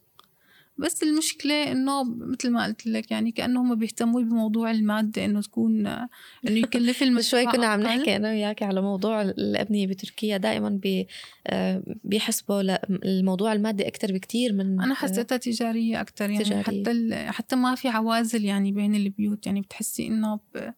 بس 0.79 1.03
المشكلة 1.03 1.73
إنه 1.73 2.05
مثل 2.05 2.51
ما 2.51 2.65
قلت 2.65 2.87
لك 2.87 3.11
يعني 3.11 3.33
كأنه 3.33 3.61
هم 3.61 3.75
بيهتموا 3.75 4.21
بموضوع 4.23 4.71
المادة 4.71 5.25
إنه 5.25 5.41
تكون 5.41 5.87
إنه 5.87 6.59
يكلف 6.59 7.03
المشروع 7.13 7.43
شوي 7.43 7.53
كنا 7.53 7.67
عم. 7.67 7.81
نحكي 7.81 8.17
أنا 8.17 8.31
وياك 8.31 8.63
على 8.63 8.83
موضوع 8.83 9.23
الأبنية 9.23 9.87
بتركيا 9.87 10.37
دائما 10.37 10.69
بي 10.69 11.09
آه، 11.47 11.83
بيحسبوا 12.05 12.63
الموضوع 12.91 13.53
المادي 13.53 13.89
أكتر 13.89 14.13
بكتير 14.13 14.53
من 14.53 14.81
أنا 14.81 14.95
حسيتها 14.95 15.37
تجارية 15.37 16.01
أكتر 16.01 16.31
يعني 16.31 16.45
تجارية. 16.45 16.63
حتى 16.63 17.17
حتى 17.33 17.57
ما 17.57 17.75
في 17.75 17.89
عوازل 17.89 18.45
يعني 18.45 18.73
بين 18.73 18.95
البيوت 18.95 19.47
يعني 19.47 19.61
بتحسي 19.61 20.07
إنه 20.07 20.41
ب... 20.55 20.73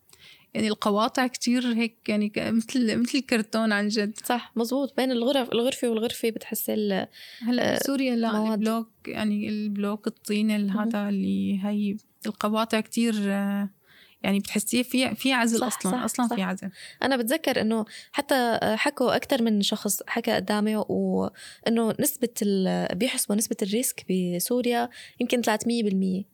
يعني 0.54 0.68
القواطع 0.68 1.26
كتير 1.26 1.72
هيك 1.74 1.96
يعني 2.08 2.32
مثل 2.36 2.96
مثل 2.98 3.18
الكرتون 3.18 3.72
عن 3.72 3.88
جد. 3.88 4.18
صح 4.24 4.52
مزبوط. 4.56 4.96
بين 4.96 5.12
الغرف 5.12 5.52
الغرفة 5.52 5.88
والغرفة 5.88 6.30
بتحسي 6.30 6.74
ال- 6.74 7.08
هلا 7.42 7.74
آه، 7.74 7.78
بسوريا 7.78 8.16
لا 8.16 8.32
مواد. 8.32 8.52
البلوك 8.52 8.88
يعني 9.06 9.48
البلوك 9.48 10.06
الطيني 10.06 10.56
ال- 10.56 10.70
هذا 10.70 11.08
اللي 11.08 11.64
هي 11.64 11.96
القواطع 12.26 12.80
كتير 12.80 13.14
آه، 13.18 13.70
يعني 14.22 14.38
بتحسيه 14.38 14.82
في 14.82 15.14
في 15.14 15.32
عزل 15.32 15.58
صح، 15.58 15.66
أصلا 15.66 15.92
صح، 15.92 16.02
أصلا 16.02 16.26
صح. 16.28 16.36
في 16.36 16.42
عزل. 16.42 16.70
أنا 17.02 17.16
بتذكر 17.16 17.60
إنه 17.60 17.84
حتى 18.12 18.58
حكوا 18.62 19.16
أكتر 19.16 19.42
من 19.42 19.62
شخص 19.62 20.02
حكى 20.06 20.32
قدامي 20.32 20.76
وإنه 20.76 21.94
نسبة 22.00 22.28
ال- 22.42 22.94
بيحسبوا 22.96 23.36
نسبة 23.36 23.56
ال 23.62 23.71
risk 23.71 24.04
بسوريا 24.10 24.88
يمكن 25.20 25.42
300% 25.42 26.33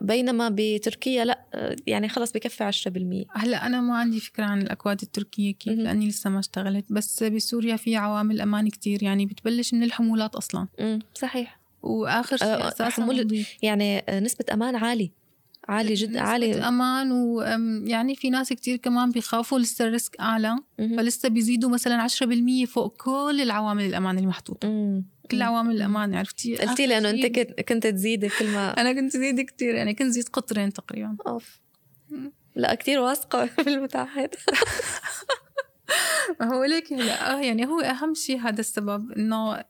بينما 0.00 0.54
بتركيا 0.56 1.24
لا 1.24 1.44
يعني 1.86 2.08
خلص 2.08 2.32
بكفي 2.32 2.64
10% 2.64 3.26
هلا 3.30 3.66
أنا 3.66 3.80
ما 3.80 3.96
عندي 3.98 4.20
فكرة 4.20 4.44
عن 4.44 4.62
الأكواد 4.62 5.02
التركية 5.02 5.54
كيف 5.54 5.72
مهم. 5.72 5.82
لأني 5.82 6.08
لسه 6.08 6.30
ما 6.30 6.38
اشتغلت 6.38 6.84
بس 6.92 7.22
بسوريا 7.22 7.76
في 7.76 7.96
عوامل 7.96 8.40
أمان 8.40 8.68
كتير 8.68 9.02
يعني 9.02 9.26
بتبلش 9.26 9.74
من 9.74 9.82
الحمولات 9.82 10.34
أصلا 10.34 10.68
امم 10.80 10.98
صحيح 11.14 11.60
وآخر 11.82 12.36
شيء 12.36 12.48
آه، 12.48 12.68
أساسا 12.68 13.02
حمول-. 13.02 13.44
يعني 13.62 14.04
نسبة 14.10 14.44
أمان 14.52 14.76
عالي 14.76 15.10
عالي 15.68 15.94
جدا 15.94 16.20
عالي 16.20 16.54
أمان 16.54 17.12
ويعني 17.12 18.14
في 18.14 18.30
ناس 18.30 18.48
كتير 18.52 18.76
كمان 18.76 19.10
بيخافوا 19.10 19.58
لسه 19.58 19.84
الريسك 19.84 20.20
أعلى 20.20 20.56
مهم. 20.78 20.96
فلسه 20.96 21.28
بيزيدوا 21.28 21.70
مثلا 21.70 22.08
10% 22.08 22.64
فوق 22.66 22.96
كل 22.96 23.40
العوامل 23.42 23.84
الأمان 23.84 24.18
المحطوطة. 24.18 24.68
كل 25.32 25.42
عوامل 25.42 25.76
الأمان 25.76 26.14
عرفتي؟ 26.14 26.56
قلتي 26.56 26.86
لي 26.86 26.98
أنه 26.98 27.10
أنت 27.10 27.26
كنت 27.60 27.86
تزيدي 27.86 28.28
كل 28.28 28.46
ما 28.46 28.80
أنا 28.80 28.92
كنت 28.92 29.16
زيد 29.16 29.40
كتير 29.40 29.74
يعني 29.74 29.94
كنت 29.94 30.08
زيد 30.08 30.28
قطرين 30.28 30.72
تقريبا. 30.72 31.16
أوف. 31.26 31.60
لا 32.54 32.74
كتير 32.74 33.00
واثقة 33.00 33.48
بالمتعهد 33.64 34.34
هو 36.42 36.64
ليك 36.64 36.92
هلا 36.92 37.32
آه 37.32 37.40
يعني 37.40 37.66
هو 37.66 37.80
أهم 37.80 38.14
شيء 38.14 38.40
هذا 38.40 38.60
السبب 38.60 39.12
إنه 39.12 39.64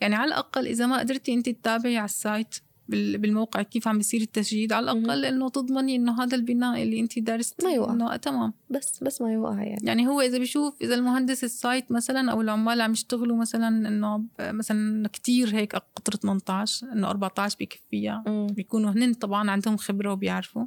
يعني 0.00 0.14
على 0.14 0.28
الأقل 0.28 0.66
إذا 0.66 0.86
ما 0.86 0.98
قدرتي 0.98 1.34
أنت 1.34 1.48
تتابعي 1.48 1.96
على 1.96 2.04
ال 2.04 2.14
site 2.14 2.54
بالموقع 2.88 3.62
كيف 3.62 3.88
عم 3.88 3.96
بيصير 3.96 4.20
التسجيل 4.20 4.72
على 4.72 4.92
الأقل 4.92 5.24
إنه 5.24 5.48
تضمني 5.48 5.96
إنه 5.96 6.22
هذا 6.22 6.36
البناء 6.36 6.82
اللي 6.82 7.00
انت 7.00 7.18
دارستيه 7.18 7.66
ما 7.66 7.72
يوقع. 7.72 7.92
إنه 7.92 8.16
تمام 8.16 8.52
بس 8.70 9.02
بس 9.02 9.22
ما 9.22 9.32
يوقع 9.32 9.62
يعني 9.62 9.80
يعني 9.82 10.08
هو 10.08 10.20
إذا 10.20 10.38
بيشوف 10.38 10.74
إذا 10.82 10.94
المهندس 10.94 11.44
ال 11.44 11.54
site 11.54 11.92
مثلا 11.92 12.32
أو 12.32 12.40
العمال 12.40 12.80
عم 12.80 12.92
يشتغلوا 12.92 13.36
مثلا 13.36 13.68
إنه 13.88 14.24
مثلا 14.40 15.08
كتير 15.08 15.54
هيك 15.54 15.76
قطر 15.76 16.14
18 16.16 16.92
إنه 16.92 17.10
14 17.10 17.56
بكفيها. 17.60 18.24
بيكونوا 18.50 18.90
هن 18.90 19.14
طبعا 19.14 19.50
عندهم 19.50 19.76
خبرة 19.76 20.12
وبيعرفوا. 20.12 20.64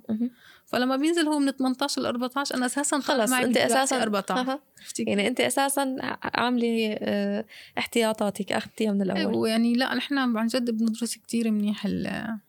فلما 0.72 0.96
بينزل 0.96 1.28
هو 1.28 1.40
من 1.40 1.52
18 1.52 2.02
ل 2.02 2.06
14 2.06 2.56
أنا 2.56 2.66
أساسا 2.66 3.00
خلص 3.00 3.32
معي 3.32 3.44
أنت 3.44 3.58
أساسا 3.58 4.02
14 4.04 4.40
أها. 4.52 4.60
عرفتي 4.82 5.04
يعني 5.04 5.28
أنت 5.28 5.42
أساسا 5.42 5.96
عاملة 6.24 6.96
آه، 7.00 7.46
احتياطاتك 7.78 8.52
أخذتيها 8.52 8.92
من 8.92 9.02
الأول. 9.02 9.36
ويعني 9.36 9.74
لا 9.74 9.96
نحن 9.96 10.18
عن 10.18 10.48
جد 10.48 10.72
بندرس 10.72 11.16
كتير 11.16 11.52
منيح 11.52 11.86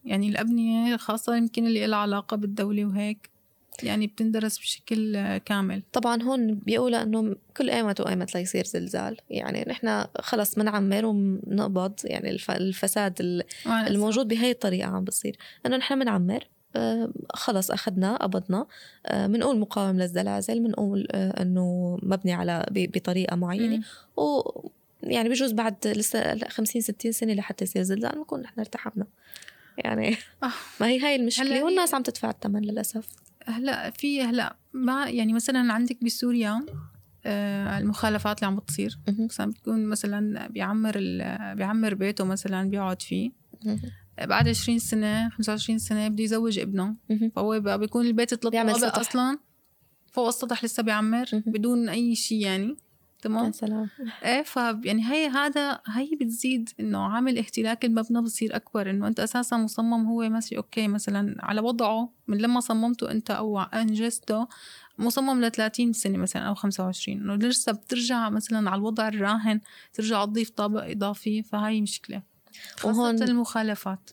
يعني 0.04 0.28
الأبنية 0.28 0.96
خاصة 0.96 1.36
يمكن 1.36 1.66
اللي 1.66 1.86
لها 1.86 1.98
علاقة 1.98 2.36
بالدولة 2.36 2.84
وهيك 2.84 3.30
يعني 3.82 4.06
بتندرس 4.06 4.58
بشكل 4.58 5.36
كامل. 5.38 5.82
طبعا 5.92 6.22
هون 6.22 6.54
بيقولوا 6.54 7.02
إنه 7.02 7.36
كل 7.56 7.70
أيمت 7.70 8.00
وأيمت 8.00 8.34
ليصير 8.34 8.64
زلزال. 8.64 9.16
يعني 9.30 9.64
نحن 9.68 10.04
خلص 10.20 10.54
بنعمر 10.54 11.06
وبنقبض 11.06 11.92
يعني 12.04 12.30
الف- 12.30 12.50
الفساد 12.50 13.20
الأسف. 13.20 13.68
الموجود 13.88 14.28
بهي 14.28 14.50
الطريقة 14.50 14.88
عم 14.88 15.04
بصير 15.04 15.36
إنه 15.66 15.76
نحن 15.76 15.98
بنعمر 15.98 16.36
آه، 16.36 16.46
خلص 17.34 17.70
أخذنا 17.70 18.16
قبضنا 18.16 18.66
آه، 19.06 19.26
بنقول 19.26 19.58
مقاوم 19.58 19.96
للزلازل 19.98 20.60
بنقول 20.60 21.06
آه، 21.12 21.42
إنه 21.42 21.98
مبني 22.02 22.32
على 22.32 22.66
ب- 22.70 22.92
بطريقة 22.98 23.36
معينة 23.36 23.76
مم. 23.76 23.82
و 24.24 24.42
يعني 25.02 25.28
بجوز 25.28 25.52
بعد 25.52 25.86
لسه 25.86 26.38
50 26.48 26.82
60 26.82 27.12
سنة 27.12 27.32
لحتى 27.32 27.64
يصير 27.64 27.82
زلزال 27.82 28.12
بنكون 28.12 28.40
نحن 28.40 28.60
ارتحبنا 28.60 29.06
يعني 29.78 30.16
آه. 30.42 30.50
ما 30.80 30.86
هي 30.88 31.00
هاي 31.00 31.16
المشكلة 31.16 31.64
والناس 31.64 31.94
عم 31.94 32.02
تدفع 32.02 32.30
الثمن 32.30 32.62
للأسف 32.62 33.08
هلأ 33.46 33.90
في 33.90 34.22
هلأ 34.22 34.56
ما 34.72 35.08
يعني 35.08 35.32
مثلا 35.32 35.72
عندك 35.72 36.04
بسوريا 36.04 36.66
آه، 37.26 37.78
المخالفات 37.78 38.38
اللي 38.38 38.46
عم 38.46 38.56
بتصير. 38.56 38.98
مثلا 39.18 39.50
بتكون 39.50 39.86
مثلا 39.86 40.46
بيعمر 40.48 40.92
بيعمر 41.54 41.94
بيته 41.94 42.24
مثلا 42.24 42.70
بيقعد 42.70 43.02
فيه. 43.02 43.30
بعد 44.20 44.48
20 44.48 44.78
سنة 44.78 45.28
25 45.28 45.78
سنة 45.78 46.08
بده 46.08 46.24
يزوج 46.24 46.58
ابنه. 46.58 46.96
فهو 47.36 47.60
بيكون 47.60 48.06
البيت 48.06 48.34
ثلاث 48.34 48.42
طوابق. 48.42 48.98
أصلا. 48.98 49.38
فوق 50.12 50.26
السطح 50.26 50.64
لسه 50.64 50.82
بيعمر. 50.82 51.26
بدون 51.32 51.88
أي 51.88 52.14
شيء 52.14 52.40
يعني. 52.40 52.68
يا 52.68 53.28
تمام 53.28 53.52
سلام. 53.52 53.88
إيه 54.24 54.42
ف 54.42 54.56
يعني 54.56 55.04
هي 55.12 55.26
هذا 55.26 55.80
هي 55.86 56.10
بتزيد 56.20 56.70
إنه 56.80 56.98
عامل 56.98 57.38
اهتلاك 57.38 57.84
المبنى 57.84 58.20
بصير 58.20 58.56
أكبر. 58.56 58.90
إنه 58.90 59.06
أنت 59.06 59.20
أساسا 59.20 59.56
مصمم 59.56 60.06
هو 60.06 60.28
ماشي 60.28 60.56
أوكي. 60.56 60.88
مثلا 60.88 61.36
على 61.38 61.60
وضعه 61.60 62.12
من 62.28 62.38
لما 62.38 62.60
صممته 62.60 63.10
أنت 63.10 63.30
أو 63.30 63.60
أنجزته 63.60 64.48
مصمم 64.98 65.44
ل 65.44 65.50
30 65.50 65.92
سنة 65.92 66.18
مثلا 66.18 66.42
أو 66.42 66.54
25 66.54 67.20
إنه 67.20 67.34
لسه 67.34 67.72
بترجع 67.72 68.28
مثلا 68.28 68.70
على 68.70 68.78
الوضع 68.78 69.08
الراهن 69.08 69.60
ترجع 69.92 70.24
تضيف 70.24 70.50
طابق 70.50 70.84
إضافي. 70.84 71.42
فهي 71.42 71.80
مشكلة. 71.80 72.31
وهون- 72.84 73.22
المخالفات. 73.22 74.10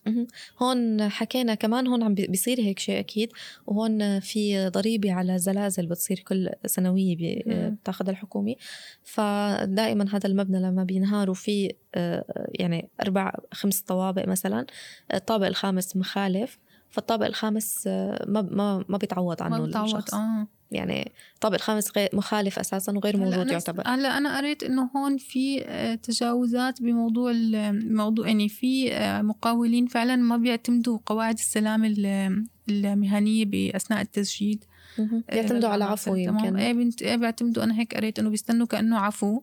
هون 0.59 1.09
حكينا 1.09 1.55
كمان 1.55 1.87
هون 1.87 2.03
عم 2.03 2.13
بي- 2.13 2.27
بيصير 2.27 2.59
هيك 2.59 2.79
شيء 2.79 2.99
أكيد 2.99 3.29
وهون 3.67 4.19
في 4.19 4.69
ضريبة 4.69 5.13
على 5.13 5.35
الزلازل 5.35 5.85
بتصير 5.85 6.19
كل 6.27 6.49
سنوية. 6.65 7.41
بتاخذها 7.69 8.11
الحكومة 8.11 8.55
فدائما 9.03 10.05
هذا 10.15 10.27
المبنى 10.27 10.59
لما 10.59 10.83
بينهار 10.83 11.29
وفي 11.29 11.73
آه، 11.95 12.47
يعني 12.53 12.89
أربع 13.01 13.33
خمس 13.51 13.81
طوابق 13.81 14.27
مثلا 14.27 14.65
الطابق 15.13 15.45
الخامس 15.47 15.95
مخالف 15.95 16.59
فالطابق 16.89 17.25
الخامس 17.25 17.83
آه، 17.87 18.25
ما 18.27 18.41
ما 18.41 18.85
ما 18.89 18.97
بيتعوض 18.97 19.41
عنه 19.43 19.57
ما 19.57 19.65
بتعوض 19.65 19.95
الشخص 19.95 20.13
آه 20.13 20.47
يعني 20.71 21.11
الطابق 21.35 21.55
الخامس 21.55 21.97
غير 21.97 22.09
مخالف 22.13 22.59
أساسا 22.59 22.91
وغير 22.91 23.17
موجود 23.17 23.33
أنا 23.33 23.51
يعتبر 23.51 23.83
هلأ 23.87 24.17
أنا 24.17 24.37
قريت 24.37 24.63
إنه 24.63 24.89
هون 24.95 25.17
في 25.17 25.63
آه، 25.65 25.95
تجاوزات 25.95 26.81
بموضوع 26.81 27.31
الموضوع 27.31 28.27
يعني 28.27 28.49
في 28.49 28.93
آه، 28.93 29.21
مقاولين 29.21 29.85
فعلا 29.87 30.15
ما 30.15 30.37
بيعتمدوا 30.37 30.99
قواعد 31.05 31.33
السلامه 31.33 31.87
ال- 31.87 32.45
المهنية 32.69 33.45
بأثناء 33.45 34.01
التسجيل. 34.01 34.59
آه، 34.99 35.21
بيعتمدوا 35.33 35.69
على. 35.69 35.83
عفو 35.83 36.15
يمكن 36.15 36.55
إيه 36.57 36.73
بنت 36.73 37.01
إيه 37.01 37.15
بيعتمدوا 37.15 37.63
أنا 37.63 37.79
هيك 37.79 37.95
قريت 37.95 38.19
إنه 38.19 38.29
بيستنوا 38.29 38.67
كانه 38.67 38.97
عفو. 38.99 39.41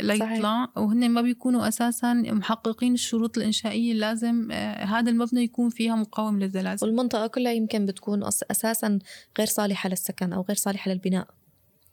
ليطلع 0.00 0.68
وهن 0.76 1.10
ما 1.10 1.20
بيكونوا 1.22 1.68
أساسا 1.68 2.12
محققين 2.14 2.94
الشروط 2.94 3.38
الإنشائية. 3.38 3.92
اللازم 3.92 4.48
آه، 4.52 4.84
هذا 4.84 5.10
المبنى 5.10 5.42
يكون 5.42 5.70
فيها 5.70 5.96
مقاوم 5.96 6.38
للزلازل. 6.40 6.86
والمنطقة 6.86 7.26
كلها 7.26 7.52
يمكن 7.52 7.86
بتكون 7.86 8.24
أساسا 8.24 8.98
غير 9.38 9.46
صالحة 9.46 9.88
للسكن 9.88 10.32
أو 10.32 10.44
غير 10.48 10.56
صالحة 10.56 10.90
للبناء. 10.90 11.26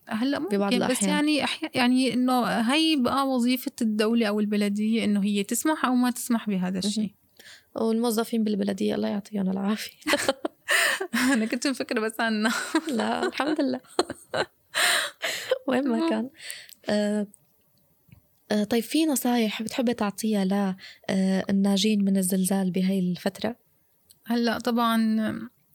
هلأ 0.08 0.40
ببعض 0.40 0.74
ممكن 0.74 0.88
بس 0.88 0.92
الأحيان. 0.92 1.10
يعني 1.10 1.44
أحي... 1.44 1.70
يعني 1.74 2.14
إنه 2.14 2.46
هي 2.46 2.96
بقى 2.96 3.28
وظيفة 3.28 3.72
الدولة 3.82 4.28
أو 4.28 4.40
البلدية 4.40 5.04
إنه 5.04 5.24
هي 5.24 5.44
تسمح 5.44 5.86
أو 5.86 5.96
ما 5.96 6.12
تسمح 6.12 6.50
بهذا 6.50 6.80
الشيء. 6.80 7.12
والموظفين 7.76 8.44
بالبلدية 8.44 8.96
الله 8.96 9.08
يعطيهم 9.08 9.50
العافية. 9.50 9.98
أنا 11.34 11.46
كنت 11.46 11.68
مفكرة 11.68 12.00
بس 12.00 12.20
عنا 12.20 12.52
لا 12.92 13.28
الحمد 13.28 13.62
لله. 13.62 13.80
وين 15.68 15.88
ما 15.88 16.10
كان. 16.10 16.30
آه 16.90 17.28
طيب 18.70 18.84
في 18.84 19.06
نصايح 19.06 19.62
بتحبي 19.64 19.94
تعطيها 19.94 20.76
للناجين 21.10 22.06
من 22.06 22.18
الزلزال 22.18 22.72
بهاي 22.72 23.00
الفترة؟ 23.00 23.56
هلأ 24.26 24.58
طبعا 24.58 24.98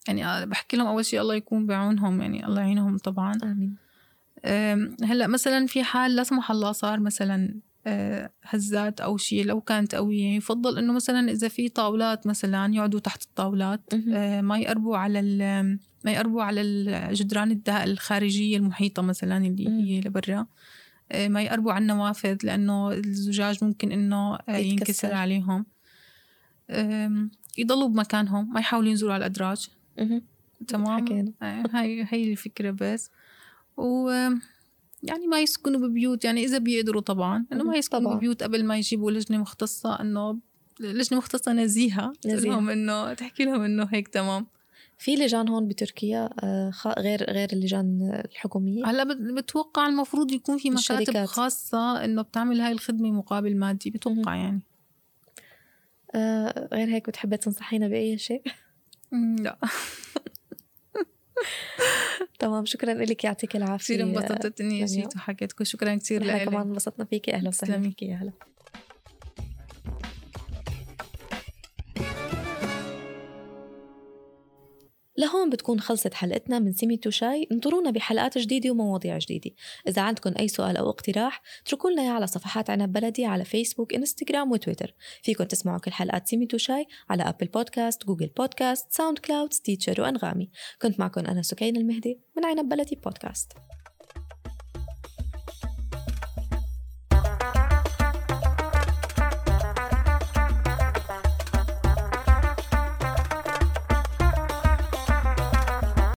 يعني 0.09 0.47
بحكي 0.47 0.77
لهم 0.77 0.87
أول 0.87 1.05
شيء 1.05 1.21
الله 1.21 1.35
يكون 1.35 1.67
بعونهم 1.67 2.21
يعني 2.21 2.47
الله 2.47 2.61
يعينهم 2.61 2.99
طبعا 2.99 3.33
آمين 3.43 3.77
أم، 4.45 4.97
هلأ 5.05 5.27
مثلا 5.27 5.67
في 5.67 5.85
حال 5.85 6.17
لا 6.17 6.23
سمح 6.23 6.51
الله 6.51 6.73
صار 6.73 7.01
مثلا 7.01 7.61
آه، 7.89 8.31
هزات 8.43 9.01
أو 9.01 9.17
شيء 9.17 9.45
لو 9.45 9.61
كانت 9.61 9.95
قوية 9.95 10.37
يفضل 10.37 10.79
إنه 10.79 10.93
مثلا 10.93 11.31
إذا 11.31 11.49
في 11.49 11.69
طاولات 11.69 12.27
مثلا 12.27 12.75
يقعدوا 12.75 13.01
تحت 13.01 13.23
الطاولات. 13.23 13.81
آه، 14.15 14.41
ما 14.41 14.59
يقربوا 14.59 14.97
على 14.97 15.23
ما 16.05 16.13
يقربوا 16.13 16.43
على 16.43 16.61
الجدران 16.61 17.51
الدهاء 17.51 17.85
الخارجية 17.85 18.57
المحيطة 18.57 19.03
مثلا 19.03 19.37
اللي. 19.47 19.69
هي 19.69 20.01
لبرا 20.01 20.39
آه، 20.39 20.47
ما 21.15 21.43
يقربوا 21.43 21.73
على 21.73 21.83
النوافذ 21.83 22.39
لأنه 22.43 22.93
الزجاج 22.93 23.65
ممكن 23.65 23.93
إنه 23.93 24.35
آه،. 24.35 24.57
ينكسر 24.57 25.15
عليهم 25.15 25.67
يضلوا 27.59 27.89
بمكانهم 27.89 28.53
ما 28.53 28.61
يحاولوا 28.61 28.91
ينزلوا 28.91 29.13
على 29.13 29.27
الأدراج. 29.27 29.69
تمام 30.69 31.01
حكينا. 31.01 31.33
آه، 31.43 31.65
هاي 31.73 32.07
هاي 32.13 32.33
الفكرة 32.33 32.71
بس 32.81 33.11
و 33.77 34.09
يعني 35.03 35.27
ما 35.31 35.41
يسكنوا 35.41 35.89
ببيوت 35.89 36.25
يعني 36.25 36.45
إذا 36.45 36.59
بيقدروا 36.59 37.01
طبعا 37.01 37.47
إنه 37.53 37.65
ما 37.65 37.77
يسكنوا 37.77 38.01
طبعاً. 38.01 38.15
ببيوت 38.15 38.43
قبل 38.43 38.65
ما 38.65 38.77
يجيبوا 38.77 39.11
لجنة 39.11 39.39
مختصة 39.39 40.01
إنه 40.01 40.39
لجنة 40.81 41.19
مختصة 41.19 41.53
نزيهة 41.53 42.13
تقول 42.21 42.35
نزيهة. 42.35 42.51
لهم 42.53 42.69
إنه 42.71 43.15
تحكي 43.15 43.45
لهم 43.45 43.61
إنه 43.63 43.85
هيك 43.93 44.09
تمام 44.09 44.47
في 44.99 45.15
لجان 45.17 45.49
هون 45.49 45.69
بتركيا 45.69 46.31
آه، 46.43 46.73
غير 46.99 47.31
غير 47.31 47.49
اللجان 47.53 48.21
الحكومية؟ 48.31 48.87
هلا 48.87 49.05
بت- 49.05 49.17
بتوقع 49.45 49.87
المفروض 49.87 50.33
يكون 50.33 50.59
في 50.59 50.71
مكاتب 50.71 51.01
الشركات. 51.01 51.29
خاصة 51.29 52.05
إنه 52.05 52.23
بتعمل 52.23 52.61
هاي 52.61 52.73
الخدمة 52.73 53.11
مقابل 53.11 53.57
مادي 53.57 53.91
بتوقع 53.91 54.35
يعني. 54.37 54.61
آه، 56.15 56.69
غير 56.73 56.89
هيك 56.89 57.09
بتحبي 57.09 57.37
تنصحينا 57.37 57.89
بأي 57.89 58.19
شيء؟ 58.19 58.43
لا. 59.41 59.59
تمام 62.39 62.65
شكرا 62.65 62.95
لك 62.95 63.25
يعطيك 63.25 63.57
العافية. 63.57 63.95
كثير 63.95 64.07
انبسطت 64.07 64.61
إني 64.61 64.71
لمياء. 64.71 64.87
جيت 64.87 65.17
وحكيتكم 65.17 65.65
شكرا 65.65 65.95
كثير 65.95 66.25
لك 66.25 66.45
كمان 66.45 66.61
انبسطنا 66.69 67.05
فيكي. 67.05 67.35
أهلا 67.35 67.49
وسهلا. 67.49 67.83
فيكي. 67.83 68.07
يا 68.07 68.33
لهون 75.19 75.51
بتكون 75.51 75.81
خلصت 75.81 76.15
حلقتنا 76.15 76.59
من 76.59 76.73
سميتو 76.73 77.11
شاي. 77.11 77.49
انطرونا 77.53 77.91
بحلقات 77.91 78.39
جديدة 78.39 78.71
ومواضيع 78.71 79.19
جديدة. 79.19 79.51
إذا 79.89 80.03
عندكم 80.03 80.33
أي 80.39 80.49
سؤال 80.49 80.77
أو 80.77 80.91
اقتراح 80.91 81.43
اتركوا 81.67 81.91
لنا 81.91 82.13
على 82.13 82.27
صفحات 82.27 82.71
عنب 82.71 82.93
بلدي 82.93 83.25
على 83.27 83.45
فيسبوك 83.45 83.95
انستغرام 83.95 84.53
وتويتر 84.53 84.95
فيكم 85.23 85.45
تسمعوا 85.45 85.79
كل 85.79 85.91
حلقات 85.91 86.29
سميتو 86.29 86.57
شاي 86.57 86.87
على 87.11 87.23
Apple 87.23 87.47
Podcasts 87.47 88.05
Google 88.05 88.31
Podcasts 88.37 88.93
SoundCloud 88.93 89.53
Stitcher 89.53 90.01
وأنغامي 90.01 90.51
كنت 90.83 91.01
معكم 91.01 91.21
أنا 91.21 91.43
سكين 91.43 91.77
المهدي 91.77 92.21
من 92.37 92.45
عنب 92.45 92.69
بلدي 92.69 92.99
بودكاست 93.05 93.53